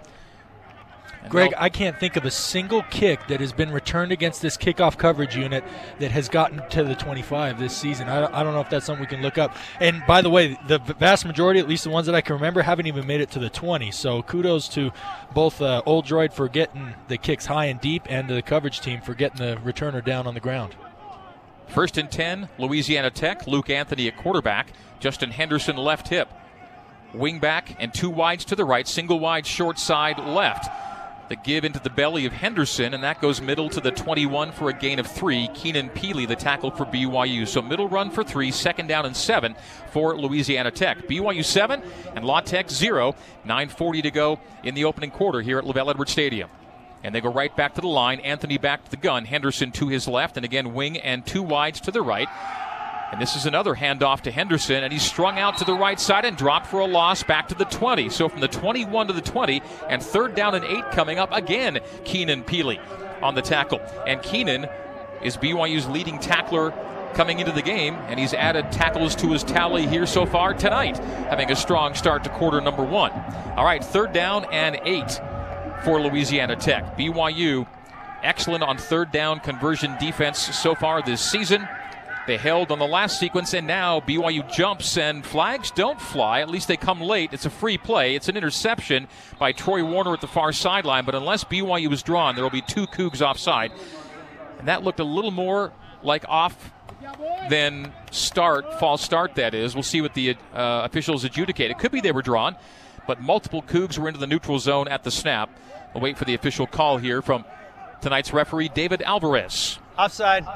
Greg, 1.28 1.54
I 1.56 1.70
can't 1.70 1.98
think 1.98 2.16
of 2.16 2.26
a 2.26 2.30
single 2.30 2.82
kick 2.90 3.28
that 3.28 3.40
has 3.40 3.52
been 3.52 3.70
returned 3.70 4.12
against 4.12 4.42
this 4.42 4.58
kickoff 4.58 4.98
coverage 4.98 5.34
unit 5.34 5.64
that 5.98 6.10
has 6.10 6.28
gotten 6.28 6.60
to 6.68 6.84
the 6.84 6.94
25 6.94 7.58
this 7.58 7.74
season. 7.74 8.08
I, 8.08 8.26
I, 8.26 8.42
don't 8.42 8.52
know 8.52 8.60
if 8.60 8.68
that's 8.68 8.84
something 8.84 9.00
we 9.00 9.06
can 9.06 9.22
look 9.22 9.38
up. 9.38 9.56
And 9.80 10.02
by 10.06 10.20
the 10.20 10.28
way, 10.28 10.58
the 10.68 10.78
vast 10.78 11.24
majority, 11.24 11.60
at 11.60 11.68
least 11.68 11.84
the 11.84 11.90
ones 11.90 12.06
that 12.06 12.14
I 12.14 12.20
can 12.20 12.34
remember, 12.34 12.60
haven't 12.60 12.86
even 12.86 13.06
made 13.06 13.22
it 13.22 13.30
to 13.32 13.38
the 13.38 13.48
20. 13.48 13.90
So 13.90 14.22
kudos 14.22 14.68
to 14.70 14.92
both 15.32 15.62
uh, 15.62 15.82
Oldroyd 15.86 16.34
for 16.34 16.46
getting 16.46 16.94
the 17.08 17.16
kicks 17.16 17.46
high 17.46 17.66
and 17.66 17.80
deep 17.80 18.02
and 18.10 18.28
to 18.28 18.34
the 18.34 18.42
coverage 18.42 18.80
team 18.80 19.00
for 19.00 19.14
getting 19.14 19.38
the 19.38 19.56
returner 19.56 20.04
down 20.04 20.26
on 20.26 20.34
the 20.34 20.40
ground. 20.40 20.76
First 21.68 21.98
and 21.98 22.10
10, 22.10 22.48
Louisiana 22.58 23.10
Tech. 23.10 23.46
Luke 23.46 23.70
Anthony 23.70 24.08
at 24.08 24.16
quarterback. 24.16 24.68
Justin 25.00 25.30
Henderson 25.30 25.76
left 25.76 26.08
hip. 26.08 26.28
Wing 27.12 27.38
back 27.38 27.76
and 27.78 27.92
two 27.94 28.10
wides 28.10 28.44
to 28.46 28.56
the 28.56 28.64
right, 28.64 28.86
single 28.88 29.20
wide 29.20 29.46
short 29.46 29.78
side 29.78 30.18
left. 30.18 30.68
The 31.28 31.36
give 31.36 31.64
into 31.64 31.78
the 31.78 31.90
belly 31.90 32.26
of 32.26 32.32
Henderson, 32.32 32.92
and 32.92 33.02
that 33.02 33.20
goes 33.20 33.40
middle 33.40 33.70
to 33.70 33.80
the 33.80 33.90
21 33.90 34.52
for 34.52 34.68
a 34.68 34.74
gain 34.74 34.98
of 34.98 35.06
three. 35.06 35.48
Keenan 35.54 35.88
Pili, 35.88 36.28
the 36.28 36.36
tackle 36.36 36.70
for 36.70 36.84
BYU. 36.84 37.48
So 37.48 37.62
middle 37.62 37.88
run 37.88 38.10
for 38.10 38.22
three, 38.22 38.50
second 38.50 38.88
down 38.88 39.06
and 39.06 39.16
seven 39.16 39.54
for 39.90 40.16
Louisiana 40.18 40.70
Tech. 40.70 41.08
BYU 41.08 41.42
seven 41.42 41.82
and 42.14 42.26
La 42.26 42.40
Tech 42.40 42.68
zero. 42.68 43.14
9.40 43.46 44.02
to 44.02 44.10
go 44.10 44.40
in 44.62 44.74
the 44.74 44.84
opening 44.84 45.10
quarter 45.10 45.40
here 45.40 45.58
at 45.58 45.64
LaVell 45.64 45.90
Edwards 45.90 46.12
Stadium. 46.12 46.50
And 47.04 47.14
they 47.14 47.20
go 47.20 47.30
right 47.30 47.54
back 47.54 47.74
to 47.74 47.82
the 47.82 47.86
line. 47.86 48.18
Anthony 48.20 48.56
back 48.56 48.84
to 48.84 48.90
the 48.90 48.96
gun. 48.96 49.26
Henderson 49.26 49.70
to 49.72 49.88
his 49.88 50.08
left, 50.08 50.36
and 50.36 50.44
again, 50.44 50.72
wing 50.74 50.96
and 50.96 51.24
two 51.24 51.42
wides 51.42 51.80
to 51.82 51.90
the 51.90 52.02
right. 52.02 52.28
And 53.12 53.20
this 53.20 53.36
is 53.36 53.46
another 53.46 53.74
handoff 53.74 54.22
to 54.22 54.32
Henderson, 54.32 54.82
and 54.82 54.92
he's 54.92 55.02
strung 55.02 55.38
out 55.38 55.58
to 55.58 55.64
the 55.64 55.74
right 55.74 56.00
side 56.00 56.24
and 56.24 56.36
dropped 56.36 56.66
for 56.66 56.80
a 56.80 56.86
loss 56.86 57.22
back 57.22 57.48
to 57.48 57.54
the 57.54 57.66
20. 57.66 58.08
So 58.08 58.28
from 58.28 58.40
the 58.40 58.48
21 58.48 59.06
to 59.08 59.12
the 59.12 59.20
20, 59.20 59.62
and 59.88 60.02
third 60.02 60.34
down 60.34 60.54
and 60.54 60.64
eight 60.64 60.90
coming 60.90 61.18
up 61.18 61.30
again, 61.30 61.78
Keenan 62.04 62.42
Pili 62.42 62.80
on 63.22 63.34
the 63.34 63.42
tackle. 63.42 63.80
And 64.06 64.22
Keenan 64.22 64.66
is 65.22 65.36
BYU's 65.36 65.86
leading 65.86 66.18
tackler 66.18 66.72
coming 67.14 67.38
into 67.38 67.52
the 67.52 67.62
game, 67.62 67.94
and 68.08 68.18
he's 68.18 68.34
added 68.34 68.72
tackles 68.72 69.14
to 69.16 69.30
his 69.30 69.44
tally 69.44 69.86
here 69.86 70.06
so 70.06 70.26
far 70.26 70.54
tonight, 70.54 70.98
having 71.28 71.50
a 71.50 71.56
strong 71.56 71.94
start 71.94 72.24
to 72.24 72.30
quarter 72.30 72.60
number 72.60 72.82
one. 72.82 73.12
All 73.56 73.64
right, 73.64 73.84
third 73.84 74.12
down 74.12 74.46
and 74.50 74.80
eight 74.84 75.20
for 75.82 76.00
Louisiana 76.00 76.56
Tech. 76.56 76.96
BYU 76.96 77.66
excellent 78.22 78.62
on 78.62 78.78
third 78.78 79.12
down 79.12 79.40
conversion 79.40 79.96
defense 79.98 80.38
so 80.38 80.74
far 80.74 81.02
this 81.02 81.20
season. 81.20 81.68
They 82.26 82.38
held 82.38 82.72
on 82.72 82.78
the 82.78 82.86
last 82.86 83.18
sequence, 83.18 83.52
and 83.52 83.66
now 83.66 84.00
BYU 84.00 84.50
jumps 84.50 84.96
and 84.96 85.24
flags 85.26 85.70
don't 85.70 86.00
fly. 86.00 86.40
At 86.40 86.48
least 86.48 86.68
they 86.68 86.78
come 86.78 87.02
late. 87.02 87.34
It's 87.34 87.44
a 87.44 87.50
free 87.50 87.76
play. 87.76 88.14
It's 88.14 88.30
an 88.30 88.36
interception 88.36 89.08
by 89.38 89.52
Troy 89.52 89.84
Warner 89.84 90.14
at 90.14 90.22
the 90.22 90.26
far 90.26 90.52
sideline, 90.52 91.04
but 91.04 91.14
unless 91.14 91.44
BYU 91.44 91.92
is 91.92 92.02
drawn, 92.02 92.34
there 92.34 92.42
will 92.42 92.50
be 92.50 92.62
two 92.62 92.86
Cougs 92.86 93.20
offside. 93.20 93.72
And 94.58 94.68
that 94.68 94.82
looked 94.82 95.00
a 95.00 95.04
little 95.04 95.32
more 95.32 95.72
like 96.02 96.24
off 96.28 96.72
than 97.50 97.92
start, 98.10 98.80
false 98.80 99.02
start, 99.02 99.34
that 99.34 99.52
is. 99.52 99.74
We'll 99.74 99.82
see 99.82 100.00
what 100.00 100.14
the 100.14 100.30
uh, 100.54 100.82
officials 100.84 101.24
adjudicate. 101.24 101.70
It 101.70 101.78
could 101.78 101.92
be 101.92 102.00
they 102.00 102.12
were 102.12 102.22
drawn, 102.22 102.56
but 103.06 103.20
multiple 103.20 103.62
Cougs 103.62 103.98
were 103.98 104.08
into 104.08 104.20
the 104.20 104.26
neutral 104.26 104.58
zone 104.58 104.88
at 104.88 105.04
the 105.04 105.10
snap. 105.10 105.50
We'll 105.92 106.02
wait 106.02 106.18
for 106.18 106.24
the 106.24 106.34
official 106.34 106.66
call 106.66 106.98
here 106.98 107.22
from 107.22 107.44
tonight's 108.00 108.32
referee, 108.32 108.68
David 108.68 109.02
Alvarez. 109.02 109.78
Offside. 109.98 110.46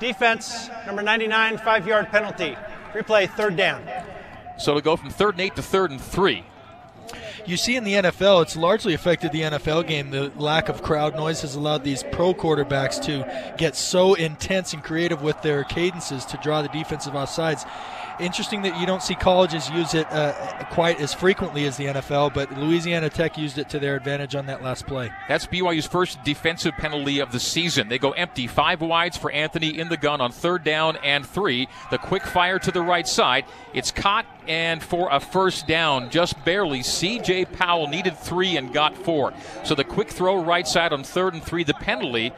Defense, 0.00 0.68
number 0.86 1.02
99, 1.02 1.58
five 1.58 1.86
yard 1.86 2.08
penalty. 2.08 2.56
Replay, 2.92 3.28
third 3.28 3.56
down. 3.56 3.84
So 4.58 4.74
to 4.74 4.80
go 4.80 4.96
from 4.96 5.10
third 5.10 5.34
and 5.34 5.40
eight 5.40 5.56
to 5.56 5.62
third 5.62 5.90
and 5.90 6.00
three. 6.00 6.44
You 7.46 7.56
see 7.56 7.76
in 7.76 7.84
the 7.84 7.94
NFL, 7.94 8.42
it's 8.42 8.56
largely 8.56 8.92
affected 8.92 9.32
the 9.32 9.40
NFL 9.40 9.86
game. 9.86 10.10
The 10.10 10.30
lack 10.36 10.68
of 10.68 10.82
crowd 10.82 11.16
noise 11.16 11.40
has 11.40 11.54
allowed 11.54 11.82
these 11.82 12.02
pro 12.12 12.34
quarterbacks 12.34 13.02
to 13.04 13.54
get 13.56 13.74
so 13.74 14.14
intense 14.14 14.74
and 14.74 14.84
creative 14.84 15.22
with 15.22 15.40
their 15.40 15.64
cadences 15.64 16.26
to 16.26 16.36
draw 16.42 16.60
the 16.60 16.68
defensive 16.68 17.14
offsides 17.14 17.66
Interesting 18.20 18.62
that 18.62 18.78
you 18.80 18.86
don't 18.86 19.02
see 19.02 19.14
colleges 19.14 19.70
use 19.70 19.94
it 19.94 20.10
uh, 20.10 20.32
quite 20.70 21.00
as 21.00 21.14
frequently 21.14 21.66
as 21.66 21.76
the 21.76 21.84
NFL, 21.86 22.34
but 22.34 22.50
Louisiana 22.58 23.08
Tech 23.08 23.38
used 23.38 23.58
it 23.58 23.68
to 23.70 23.78
their 23.78 23.94
advantage 23.94 24.34
on 24.34 24.46
that 24.46 24.62
last 24.62 24.86
play. 24.86 25.12
That's 25.28 25.46
BYU's 25.46 25.86
first 25.86 26.22
defensive 26.24 26.74
penalty 26.74 27.20
of 27.20 27.30
the 27.30 27.38
season. 27.38 27.88
They 27.88 27.98
go 27.98 28.10
empty, 28.12 28.48
five 28.48 28.80
wides 28.80 29.16
for 29.16 29.30
Anthony 29.30 29.78
in 29.78 29.88
the 29.88 29.96
gun 29.96 30.20
on 30.20 30.32
third 30.32 30.64
down 30.64 30.96
and 31.04 31.24
three. 31.24 31.68
The 31.90 31.98
quick 31.98 32.24
fire 32.24 32.58
to 32.58 32.72
the 32.72 32.82
right 32.82 33.06
side. 33.06 33.44
It's 33.72 33.92
caught 33.92 34.26
and 34.48 34.82
for 34.82 35.08
a 35.12 35.20
first 35.20 35.68
down, 35.68 36.10
just 36.10 36.42
barely. 36.44 36.80
CJ 36.80 37.52
Powell 37.52 37.86
needed 37.86 38.18
three 38.18 38.56
and 38.56 38.72
got 38.72 38.96
four. 38.96 39.32
So 39.64 39.74
the 39.74 39.84
quick 39.84 40.10
throw 40.10 40.42
right 40.42 40.66
side 40.66 40.92
on 40.92 41.04
third 41.04 41.34
and 41.34 41.42
three, 41.42 41.62
the 41.64 41.74
penalty 41.74 42.32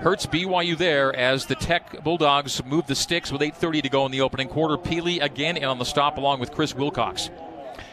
hurts 0.00 0.24
BYU 0.26 0.76
there 0.78 1.14
as 1.14 1.46
the 1.46 1.54
Tech 1.54 2.02
Bulldogs 2.02 2.64
move 2.64 2.86
the 2.86 2.94
sticks 2.94 3.30
with 3.30 3.42
8.30 3.42 3.82
to 3.82 3.88
go 3.90 4.06
in 4.06 4.12
the 4.12 4.22
opening 4.22 4.48
quarter. 4.48 4.76
Pili 4.76 5.22
again 5.22 5.56
in 5.56 5.64
on 5.64 5.78
the 5.78 5.84
stop 5.84 6.16
along 6.16 6.40
with 6.40 6.52
Chris 6.52 6.74
Wilcox. 6.74 7.28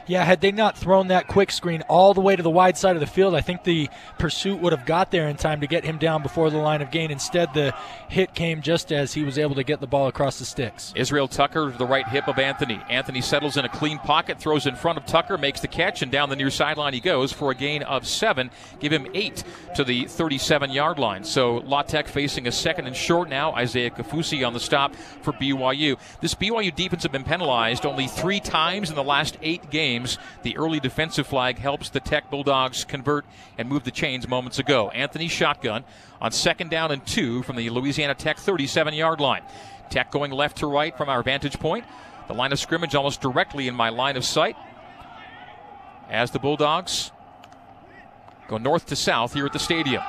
Yeah, 0.07 0.23
had 0.23 0.39
they 0.39 0.53
not 0.53 0.77
thrown 0.77 1.09
that 1.09 1.27
quick 1.27 1.51
screen 1.51 1.83
all 1.89 2.13
the 2.13 2.21
way 2.21 2.35
to 2.35 2.41
the 2.41 2.49
wide 2.49 2.77
side 2.77 2.95
of 2.95 3.01
the 3.01 3.07
field, 3.07 3.35
I 3.35 3.41
think 3.41 3.63
the 3.63 3.89
pursuit 4.17 4.61
would 4.61 4.71
have 4.71 4.85
got 4.85 5.11
there 5.11 5.27
in 5.27 5.35
time 5.35 5.59
to 5.59 5.67
get 5.67 5.83
him 5.83 5.97
down 5.97 6.23
before 6.23 6.49
the 6.49 6.57
line 6.57 6.81
of 6.81 6.91
gain. 6.91 7.11
Instead, 7.11 7.53
the 7.53 7.75
hit 8.07 8.33
came 8.33 8.61
just 8.61 8.93
as 8.93 9.13
he 9.13 9.23
was 9.23 9.37
able 9.37 9.55
to 9.55 9.63
get 9.63 9.81
the 9.81 9.87
ball 9.87 10.07
across 10.07 10.39
the 10.39 10.45
sticks. 10.45 10.93
Israel 10.95 11.27
Tucker, 11.27 11.73
the 11.77 11.85
right 11.85 12.07
hip 12.07 12.29
of 12.29 12.39
Anthony. 12.39 12.81
Anthony 12.89 13.19
settles 13.19 13.57
in 13.57 13.65
a 13.65 13.69
clean 13.69 13.97
pocket, 13.99 14.39
throws 14.39 14.65
in 14.65 14.75
front 14.75 14.97
of 14.97 15.05
Tucker, 15.05 15.37
makes 15.37 15.59
the 15.59 15.67
catch, 15.67 16.01
and 16.01 16.11
down 16.11 16.29
the 16.29 16.37
near 16.37 16.49
sideline 16.49 16.93
he 16.93 17.01
goes 17.01 17.33
for 17.33 17.51
a 17.51 17.55
gain 17.55 17.83
of 17.83 18.07
seven. 18.07 18.49
Give 18.79 18.93
him 18.93 19.07
eight 19.13 19.43
to 19.75 19.83
the 19.83 20.05
37 20.05 20.71
yard 20.71 20.99
line. 20.99 21.25
So 21.25 21.57
La 21.57 21.81
Tech 21.81 22.07
facing 22.07 22.47
a 22.47 22.51
second 22.51 22.87
and 22.87 22.95
short 22.95 23.27
now. 23.27 23.51
Isaiah 23.53 23.89
Kaufusi 23.89 24.47
on 24.47 24.53
the 24.53 24.59
stop 24.59 24.95
for 24.95 25.33
BYU. 25.33 25.97
This 26.21 26.33
BYU 26.33 26.73
defense 26.73 27.03
have 27.03 27.11
been 27.11 27.25
penalized 27.25 27.85
only 27.85 28.07
three 28.07 28.39
times 28.39 28.89
in 28.89 28.95
the 28.95 29.03
last 29.03 29.37
eight 29.41 29.69
games 29.69 29.96
games. 29.97 30.17
The 30.43 30.57
early 30.57 30.79
defensive 30.79 31.27
flag 31.27 31.57
helps 31.57 31.89
the 31.89 31.99
Tech 31.99 32.29
Bulldogs 32.29 32.83
convert 32.83 33.25
and 33.57 33.67
move 33.67 33.83
the 33.83 33.91
chains 33.91 34.27
moments 34.27 34.59
ago. 34.59 34.89
Anthony 34.89 35.27
shotgun 35.27 35.83
on 36.21 36.31
second 36.31 36.69
down 36.69 36.91
and 36.91 37.05
two 37.05 37.43
from 37.43 37.55
the 37.55 37.69
Louisiana 37.69 38.15
Tech 38.15 38.37
37 38.37 38.93
yard 38.93 39.19
line. 39.19 39.43
Tech 39.89 40.11
going 40.11 40.31
left 40.31 40.57
to 40.57 40.67
right 40.67 40.95
from 40.97 41.09
our 41.09 41.23
vantage 41.23 41.59
point. 41.59 41.85
The 42.27 42.33
line 42.33 42.51
of 42.51 42.59
scrimmage 42.59 42.93
almost 42.93 43.21
directly 43.21 43.67
in 43.67 43.75
my 43.75 43.89
line 43.89 44.17
of 44.17 44.25
sight. 44.25 44.57
As 46.09 46.31
the 46.31 46.39
Bulldogs 46.39 47.11
go 48.47 48.57
north 48.57 48.85
to 48.87 48.95
south 48.95 49.33
here 49.33 49.45
at 49.45 49.53
the 49.53 49.59
stadium. 49.59 50.03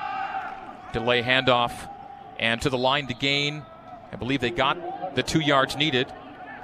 Delay 0.92 1.22
handoff 1.22 1.72
and 2.38 2.60
to 2.62 2.70
the 2.70 2.78
line 2.78 3.06
to 3.08 3.14
gain. 3.14 3.62
I 4.12 4.16
believe 4.16 4.40
they 4.40 4.50
got 4.50 5.14
the 5.14 5.22
two 5.22 5.40
yards 5.40 5.76
needed. 5.76 6.12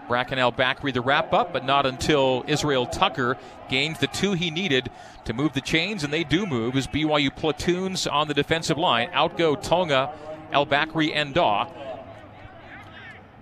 Bracken 0.09 0.39
El-Bakri 0.39 0.93
the 0.93 1.01
wrap 1.01 1.33
up, 1.33 1.53
but 1.53 1.65
not 1.65 1.87
until 1.87 2.45
Israel 2.47 2.87
Tucker 2.87 3.37
gained 3.69 3.97
the 3.97 4.07
two 4.07 4.33
he 4.33 4.51
needed 4.51 4.91
to 5.25 5.33
move 5.33 5.53
the 5.55 5.61
chains, 5.61 6.05
and 6.05 6.13
they 6.13 6.25
do 6.25 6.47
move 6.47 6.77
as 6.77 6.87
BYU 6.87 7.35
platoons 7.35 8.07
on 8.07 8.29
the 8.29 8.35
defensive 8.35 8.79
line. 8.79 9.09
Out 9.13 9.37
go 9.39 9.57
Tonga, 9.57 10.13
El-Bakri, 10.53 11.13
and 11.15 11.35
Daw. 11.35 11.69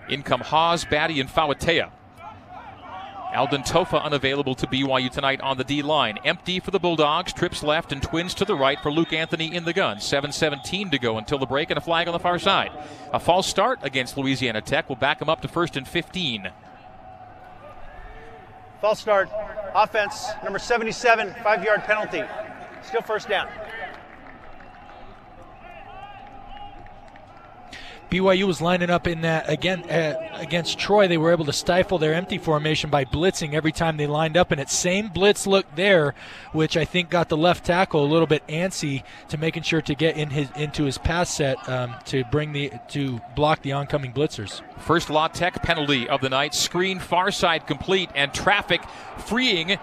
In 0.08 0.22
come 0.22 0.40
Haas, 0.40 0.84
Batty, 0.84 1.20
and 1.20 1.28
Fauatea. 1.28 1.90
Alden 3.32 3.62
Tofa 3.62 3.96
unavailable 4.02 4.54
to 4.56 4.66
BYU 4.66 5.10
tonight 5.10 5.40
on 5.40 5.56
the 5.56 5.64
D 5.64 5.80
line. 5.80 6.18
Empty 6.24 6.60
for 6.60 6.70
the 6.70 6.78
Bulldogs. 6.78 7.32
Trips 7.32 7.62
left 7.62 7.90
and 7.90 8.02
twins 8.02 8.34
to 8.34 8.44
the 8.44 8.54
right 8.54 8.78
for 8.80 8.92
Luke 8.92 9.12
Anthony 9.12 9.54
in 9.54 9.64
the 9.64 9.72
gun. 9.72 9.96
7.17 9.96 10.90
to 10.90 10.98
go 10.98 11.16
until 11.16 11.38
the 11.38 11.46
break 11.46 11.70
and 11.70 11.78
a 11.78 11.80
flag 11.80 12.08
on 12.08 12.12
the 12.12 12.18
far 12.18 12.38
side. 12.38 12.70
A 13.12 13.18
false 13.18 13.46
start 13.46 13.78
against 13.82 14.18
Louisiana 14.18 14.60
Tech 14.60 14.88
will 14.88 14.96
back 14.96 15.18
them 15.18 15.30
up 15.30 15.40
to 15.42 15.48
first 15.48 15.76
and 15.76 15.88
15. 15.88 16.50
False 18.82 19.00
start. 19.00 19.30
Offense, 19.74 20.28
number 20.44 20.58
77, 20.58 21.34
five 21.42 21.64
yard 21.64 21.82
penalty. 21.84 22.22
Still 22.82 23.00
first 23.00 23.28
down. 23.28 23.48
BYU 28.12 28.44
was 28.44 28.60
lining 28.60 28.90
up 28.90 29.06
in 29.06 29.22
that 29.22 29.48
again 29.48 29.88
uh, 29.88 30.14
against 30.34 30.78
Troy. 30.78 31.08
They 31.08 31.16
were 31.16 31.32
able 31.32 31.46
to 31.46 31.52
stifle 31.52 31.96
their 31.96 32.12
empty 32.12 32.36
formation 32.36 32.90
by 32.90 33.06
blitzing 33.06 33.54
every 33.54 33.72
time 33.72 33.96
they 33.96 34.06
lined 34.06 34.36
up, 34.36 34.50
and 34.50 34.60
it 34.60 34.68
same 34.68 35.08
blitz 35.08 35.46
look 35.46 35.64
there, 35.76 36.14
which 36.52 36.76
I 36.76 36.84
think 36.84 37.08
got 37.08 37.30
the 37.30 37.38
left 37.38 37.64
tackle 37.64 38.04
a 38.04 38.06
little 38.06 38.26
bit 38.26 38.46
antsy 38.48 39.02
to 39.30 39.38
making 39.38 39.62
sure 39.62 39.80
to 39.80 39.94
get 39.94 40.18
in 40.18 40.28
his 40.28 40.50
into 40.56 40.84
his 40.84 40.98
pass 40.98 41.30
set 41.30 41.66
um, 41.70 41.94
to 42.04 42.22
bring 42.24 42.52
the 42.52 42.70
to 42.88 43.18
block 43.34 43.62
the 43.62 43.72
oncoming 43.72 44.12
blitzers. 44.12 44.60
First 44.80 45.08
La 45.08 45.28
Tech 45.28 45.62
penalty 45.62 46.06
of 46.06 46.20
the 46.20 46.28
night, 46.28 46.54
screen 46.54 46.98
far 46.98 47.30
side 47.30 47.66
complete, 47.66 48.10
and 48.14 48.34
traffic 48.34 48.82
freeing 49.20 49.78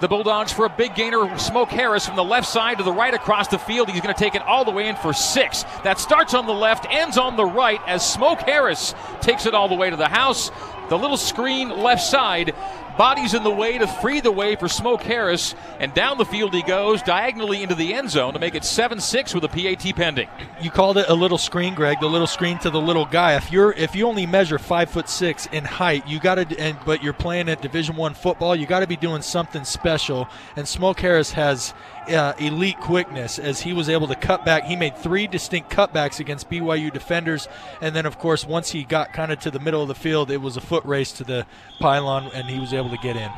the 0.00 0.08
Bulldogs 0.08 0.50
for 0.50 0.64
a 0.64 0.68
big 0.68 0.94
gainer. 0.94 1.38
Smoke 1.38 1.70
Harris 1.70 2.06
from 2.06 2.16
the 2.16 2.24
left 2.24 2.48
side 2.48 2.78
to 2.78 2.84
the 2.84 2.92
right 2.92 3.12
across 3.12 3.48
the 3.48 3.58
field. 3.58 3.90
He's 3.90 4.00
going 4.00 4.14
to 4.14 4.18
take 4.18 4.34
it 4.34 4.42
all 4.42 4.64
the 4.64 4.70
way 4.70 4.88
in 4.88 4.96
for 4.96 5.12
six. 5.12 5.64
That 5.84 5.98
starts 5.98 6.32
on 6.32 6.46
the 6.46 6.54
left, 6.54 6.86
ends 6.90 7.18
on 7.18 7.36
the 7.36 7.44
right 7.44 7.80
as 7.86 8.04
Smoke 8.10 8.40
Harris 8.40 8.94
takes 9.20 9.44
it 9.46 9.54
all 9.54 9.68
the 9.68 9.74
way 9.74 9.90
to 9.90 9.96
the 9.96 10.08
house. 10.08 10.50
The 10.88 10.98
little 10.98 11.18
screen 11.18 11.68
left 11.68 12.02
side 12.02 12.54
Bodies 13.00 13.32
in 13.32 13.42
the 13.44 13.50
way 13.50 13.78
to 13.78 13.86
free 13.86 14.20
the 14.20 14.30
way 14.30 14.56
for 14.56 14.68
Smoke 14.68 15.02
Harris, 15.02 15.54
and 15.78 15.94
down 15.94 16.18
the 16.18 16.24
field 16.26 16.52
he 16.52 16.62
goes 16.62 17.00
diagonally 17.00 17.62
into 17.62 17.74
the 17.74 17.94
end 17.94 18.10
zone 18.10 18.34
to 18.34 18.38
make 18.38 18.54
it 18.54 18.62
7 18.62 19.00
6 19.00 19.34
with 19.34 19.42
a 19.42 19.48
PAT 19.48 19.96
pending. 19.96 20.28
You 20.60 20.70
called 20.70 20.98
it 20.98 21.08
a 21.08 21.14
little 21.14 21.38
screen, 21.38 21.74
Greg, 21.74 21.98
the 22.00 22.06
little 22.06 22.26
screen 22.26 22.58
to 22.58 22.68
the 22.68 22.78
little 22.78 23.06
guy. 23.06 23.36
If 23.36 23.50
you're 23.50 23.72
if 23.72 23.94
you 23.94 24.06
only 24.06 24.26
measure 24.26 24.58
five 24.58 24.90
foot 24.90 25.08
six 25.08 25.46
in 25.46 25.64
height, 25.64 26.06
you 26.06 26.20
got 26.20 26.34
to, 26.34 26.60
and 26.60 26.76
but 26.84 27.02
you're 27.02 27.14
playing 27.14 27.48
at 27.48 27.62
Division 27.62 27.96
One 27.96 28.12
football, 28.12 28.54
you 28.54 28.66
got 28.66 28.80
to 28.80 28.86
be 28.86 28.96
doing 28.96 29.22
something 29.22 29.64
special. 29.64 30.28
And 30.54 30.68
Smoke 30.68 31.00
Harris 31.00 31.32
has 31.32 31.72
uh, 32.08 32.32
elite 32.38 32.78
quickness 32.80 33.38
as 33.38 33.60
he 33.60 33.72
was 33.72 33.88
able 33.88 34.08
to 34.08 34.14
cut 34.14 34.44
back. 34.44 34.64
He 34.64 34.76
made 34.76 34.96
three 34.96 35.26
distinct 35.26 35.70
cutbacks 35.70 36.20
against 36.20 36.50
BYU 36.50 36.92
defenders, 36.92 37.48
and 37.80 37.94
then 37.94 38.06
of 38.06 38.18
course 38.18 38.44
once 38.44 38.70
he 38.70 38.84
got 38.84 39.12
kind 39.12 39.32
of 39.32 39.38
to 39.40 39.50
the 39.50 39.60
middle 39.60 39.82
of 39.82 39.88
the 39.88 39.94
field, 39.94 40.30
it 40.30 40.38
was 40.38 40.56
a 40.56 40.60
foot 40.60 40.84
race 40.84 41.12
to 41.12 41.24
the 41.24 41.46
pylon, 41.78 42.30
and 42.34 42.48
he 42.48 42.58
was 42.58 42.72
able 42.72 42.90
to 42.90 42.98
get 42.98 43.16
in. 43.16 43.30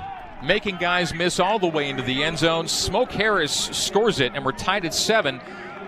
Making 0.42 0.76
guys 0.78 1.14
miss 1.14 1.38
all 1.38 1.58
the 1.58 1.68
way 1.68 1.88
into 1.88 2.02
the 2.02 2.24
end 2.24 2.38
zone. 2.38 2.66
Smoke 2.66 3.12
Harris 3.12 3.52
scores 3.52 4.18
it, 4.20 4.32
and 4.34 4.44
we're 4.44 4.52
tied 4.52 4.84
at 4.84 4.94
seven 4.94 5.40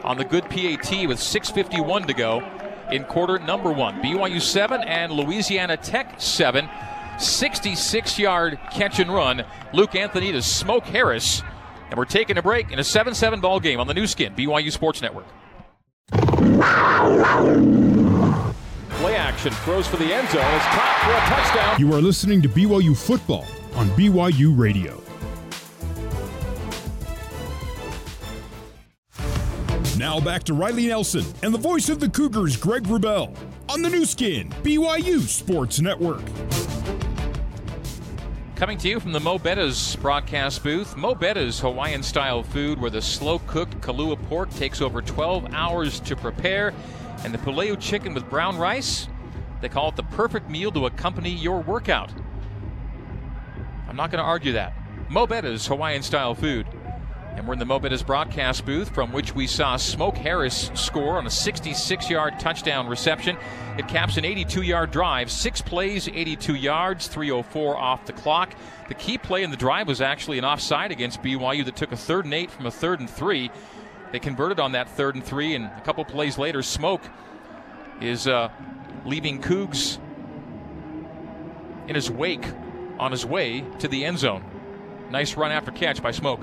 on 0.04 0.18
the 0.18 0.24
good 0.24 0.44
PAT 0.44 1.06
with 1.08 1.18
6:51 1.18 2.06
to 2.06 2.14
go 2.14 2.42
in 2.90 3.04
quarter 3.04 3.38
number 3.38 3.72
one. 3.72 4.00
BYU 4.02 4.40
seven 4.40 4.82
and 4.82 5.12
Louisiana 5.12 5.76
Tech 5.76 6.14
seven. 6.18 6.68
66 7.18 8.18
yard 8.18 8.58
catch 8.72 8.98
and 8.98 9.12
run. 9.12 9.44
Luke 9.72 9.94
Anthony 9.94 10.32
to 10.32 10.42
Smoke 10.42 10.84
Harris 10.84 11.42
and 11.90 11.99
we're 11.99 12.05
taking 12.05 12.38
a 12.38 12.42
break 12.42 12.70
in 12.73 12.79
a 12.79 12.85
7 12.85 13.14
7 13.14 13.40
ball 13.40 13.61
game 13.61 13.81
on 13.81 13.87
the 13.87 13.94
Nu 13.94 14.07
Skin, 14.07 14.35
BYU 14.35 14.70
Sports 14.73 15.03
Network. 15.03 15.27
Play 18.90 19.16
action, 19.16 19.53
throws 19.53 19.87
for 19.87 19.97
the 19.97 20.12
end 20.12 20.29
zone. 20.29 20.42
It's 20.55 20.64
caught 20.66 20.99
for 21.05 21.12
a 21.12 21.20
touchdown. 21.35 21.81
You 21.81 21.92
are 21.94 22.01
listening 22.01 22.42
to 22.42 22.49
BYU 22.49 22.97
football 22.97 23.47
on 23.75 23.88
BYU 23.90 24.57
Radio. 24.59 25.01
Now 29.99 30.18
back 30.20 30.42
to 30.44 30.55
Riley 30.55 30.88
Nelson 30.88 31.25
and 31.42 31.55
the 31.55 31.59
voice 31.59 31.88
of 31.88 32.01
the 32.01 32.09
Cougars, 32.09 32.57
Greg 32.57 32.85
Wrubell, 32.85 33.37
on 33.68 33.81
the 33.83 33.88
Nu 33.90 34.05
Skin, 34.05 34.51
BYU 34.62 35.20
Sports 35.20 35.81
Network. 35.81 36.23
Coming 38.64 38.79
to 38.79 38.88
you 38.88 38.98
from 38.98 39.12
the 39.12 39.20
Mo 39.20 39.37
Betta's 39.37 39.94
broadcast 39.96 40.62
booth. 40.62 40.96
Mo 40.96 41.14
Betta's 41.14 41.61
Hawaiian 41.61 42.03
style 42.03 42.42
food, 42.42 42.81
where 42.81 42.90
the 42.90 43.03
slow 43.03 43.38
cooked 43.40 43.79
Kalua 43.83 44.16
pork 44.27 44.48
takes 44.55 44.81
over 44.81 45.03
12 45.03 45.53
hours 45.53 46.00
to 46.00 46.16
prepare, 46.16 46.72
and 47.24 47.35
the 47.35 47.37
Pulehu 47.37 47.79
chicken 47.79 48.14
with 48.14 48.27
brown 48.31 48.57
rice. 48.57 49.07
They 49.61 49.68
call 49.68 49.90
it 49.90 49.96
the 49.96 50.03
perfect 50.05 50.48
meal 50.48 50.72
to 50.72 50.87
accompany 50.87 51.29
your 51.29 51.61
workout. 51.61 52.11
I'm 53.87 53.96
not 53.96 54.11
going 54.11 54.22
to 54.22 54.27
argue 54.27 54.53
that. 54.53 54.72
Mo 55.11 55.27
Betta's 55.27 55.66
Hawaiian 55.66 56.03
style 56.03 56.35
food. 56.35 56.66
And 57.37 57.49
we're 57.49 57.55
in 57.55 57.59
the 57.59 57.64
Mo 57.64 57.81
broadcast 57.81 58.64
booth 58.64 58.94
from 58.94 59.11
which 59.11 59.35
we 59.35 59.49
saw 59.49 59.77
Smoke 59.77 60.16
Harris 60.16 60.70
score 60.75 61.18
on 61.18 61.27
a 61.27 61.31
66 61.31 62.09
yard 62.09 62.38
touchdown 62.38 62.87
reception. 62.87 63.37
It 63.77 63.88
caps 63.88 64.16
an 64.16 64.25
82 64.25 64.62
yard 64.62 64.92
drive, 64.92 65.31
six 65.31 65.61
plays, 65.61 66.07
82 66.07 66.55
yards, 66.55 67.09
304 67.09 67.77
off 67.77 68.07
the 68.07 68.12
clock. 68.12 68.55
The 68.88 68.94
key 68.94 69.18
play 69.18 69.42
in 69.42 69.51
the 69.51 69.57
drive 69.57 69.88
was 69.88 70.01
actually 70.01 70.38
an 70.38 70.44
offside 70.44 70.92
against 70.92 71.23
BYU 71.23 71.64
that 71.64 71.75
took 71.75 71.90
a 71.90 71.97
third 71.97 72.25
and 72.25 72.35
eight 72.35 72.53
from 72.53 72.66
a 72.66 72.70
third 72.70 73.01
and 73.01 73.11
three. 73.11 73.51
They 74.12 74.20
converted 74.20 74.61
on 74.61 74.73
that 74.73 74.88
third 74.90 75.16
and 75.16 75.25
three, 75.25 75.57
and 75.57 75.64
a 75.64 75.81
couple 75.81 76.05
plays 76.05 76.38
later, 76.38 76.62
Smoke 76.62 77.03
is 78.01 78.29
uh, 78.29 78.49
leaving 79.05 79.42
Cougs 79.42 79.99
in 81.88 81.97
his 81.97 82.11
wake 82.11 82.47
on 83.01 83.11
his 83.11 83.27
way 83.27 83.64
to 83.81 83.88
the 83.88 84.05
end 84.05 84.20
zone. 84.20 84.44
Nice 85.11 85.37
run 85.37 85.51
after 85.51 85.73
catch 85.73 86.01
by 86.01 86.12
Smoke. 86.12 86.40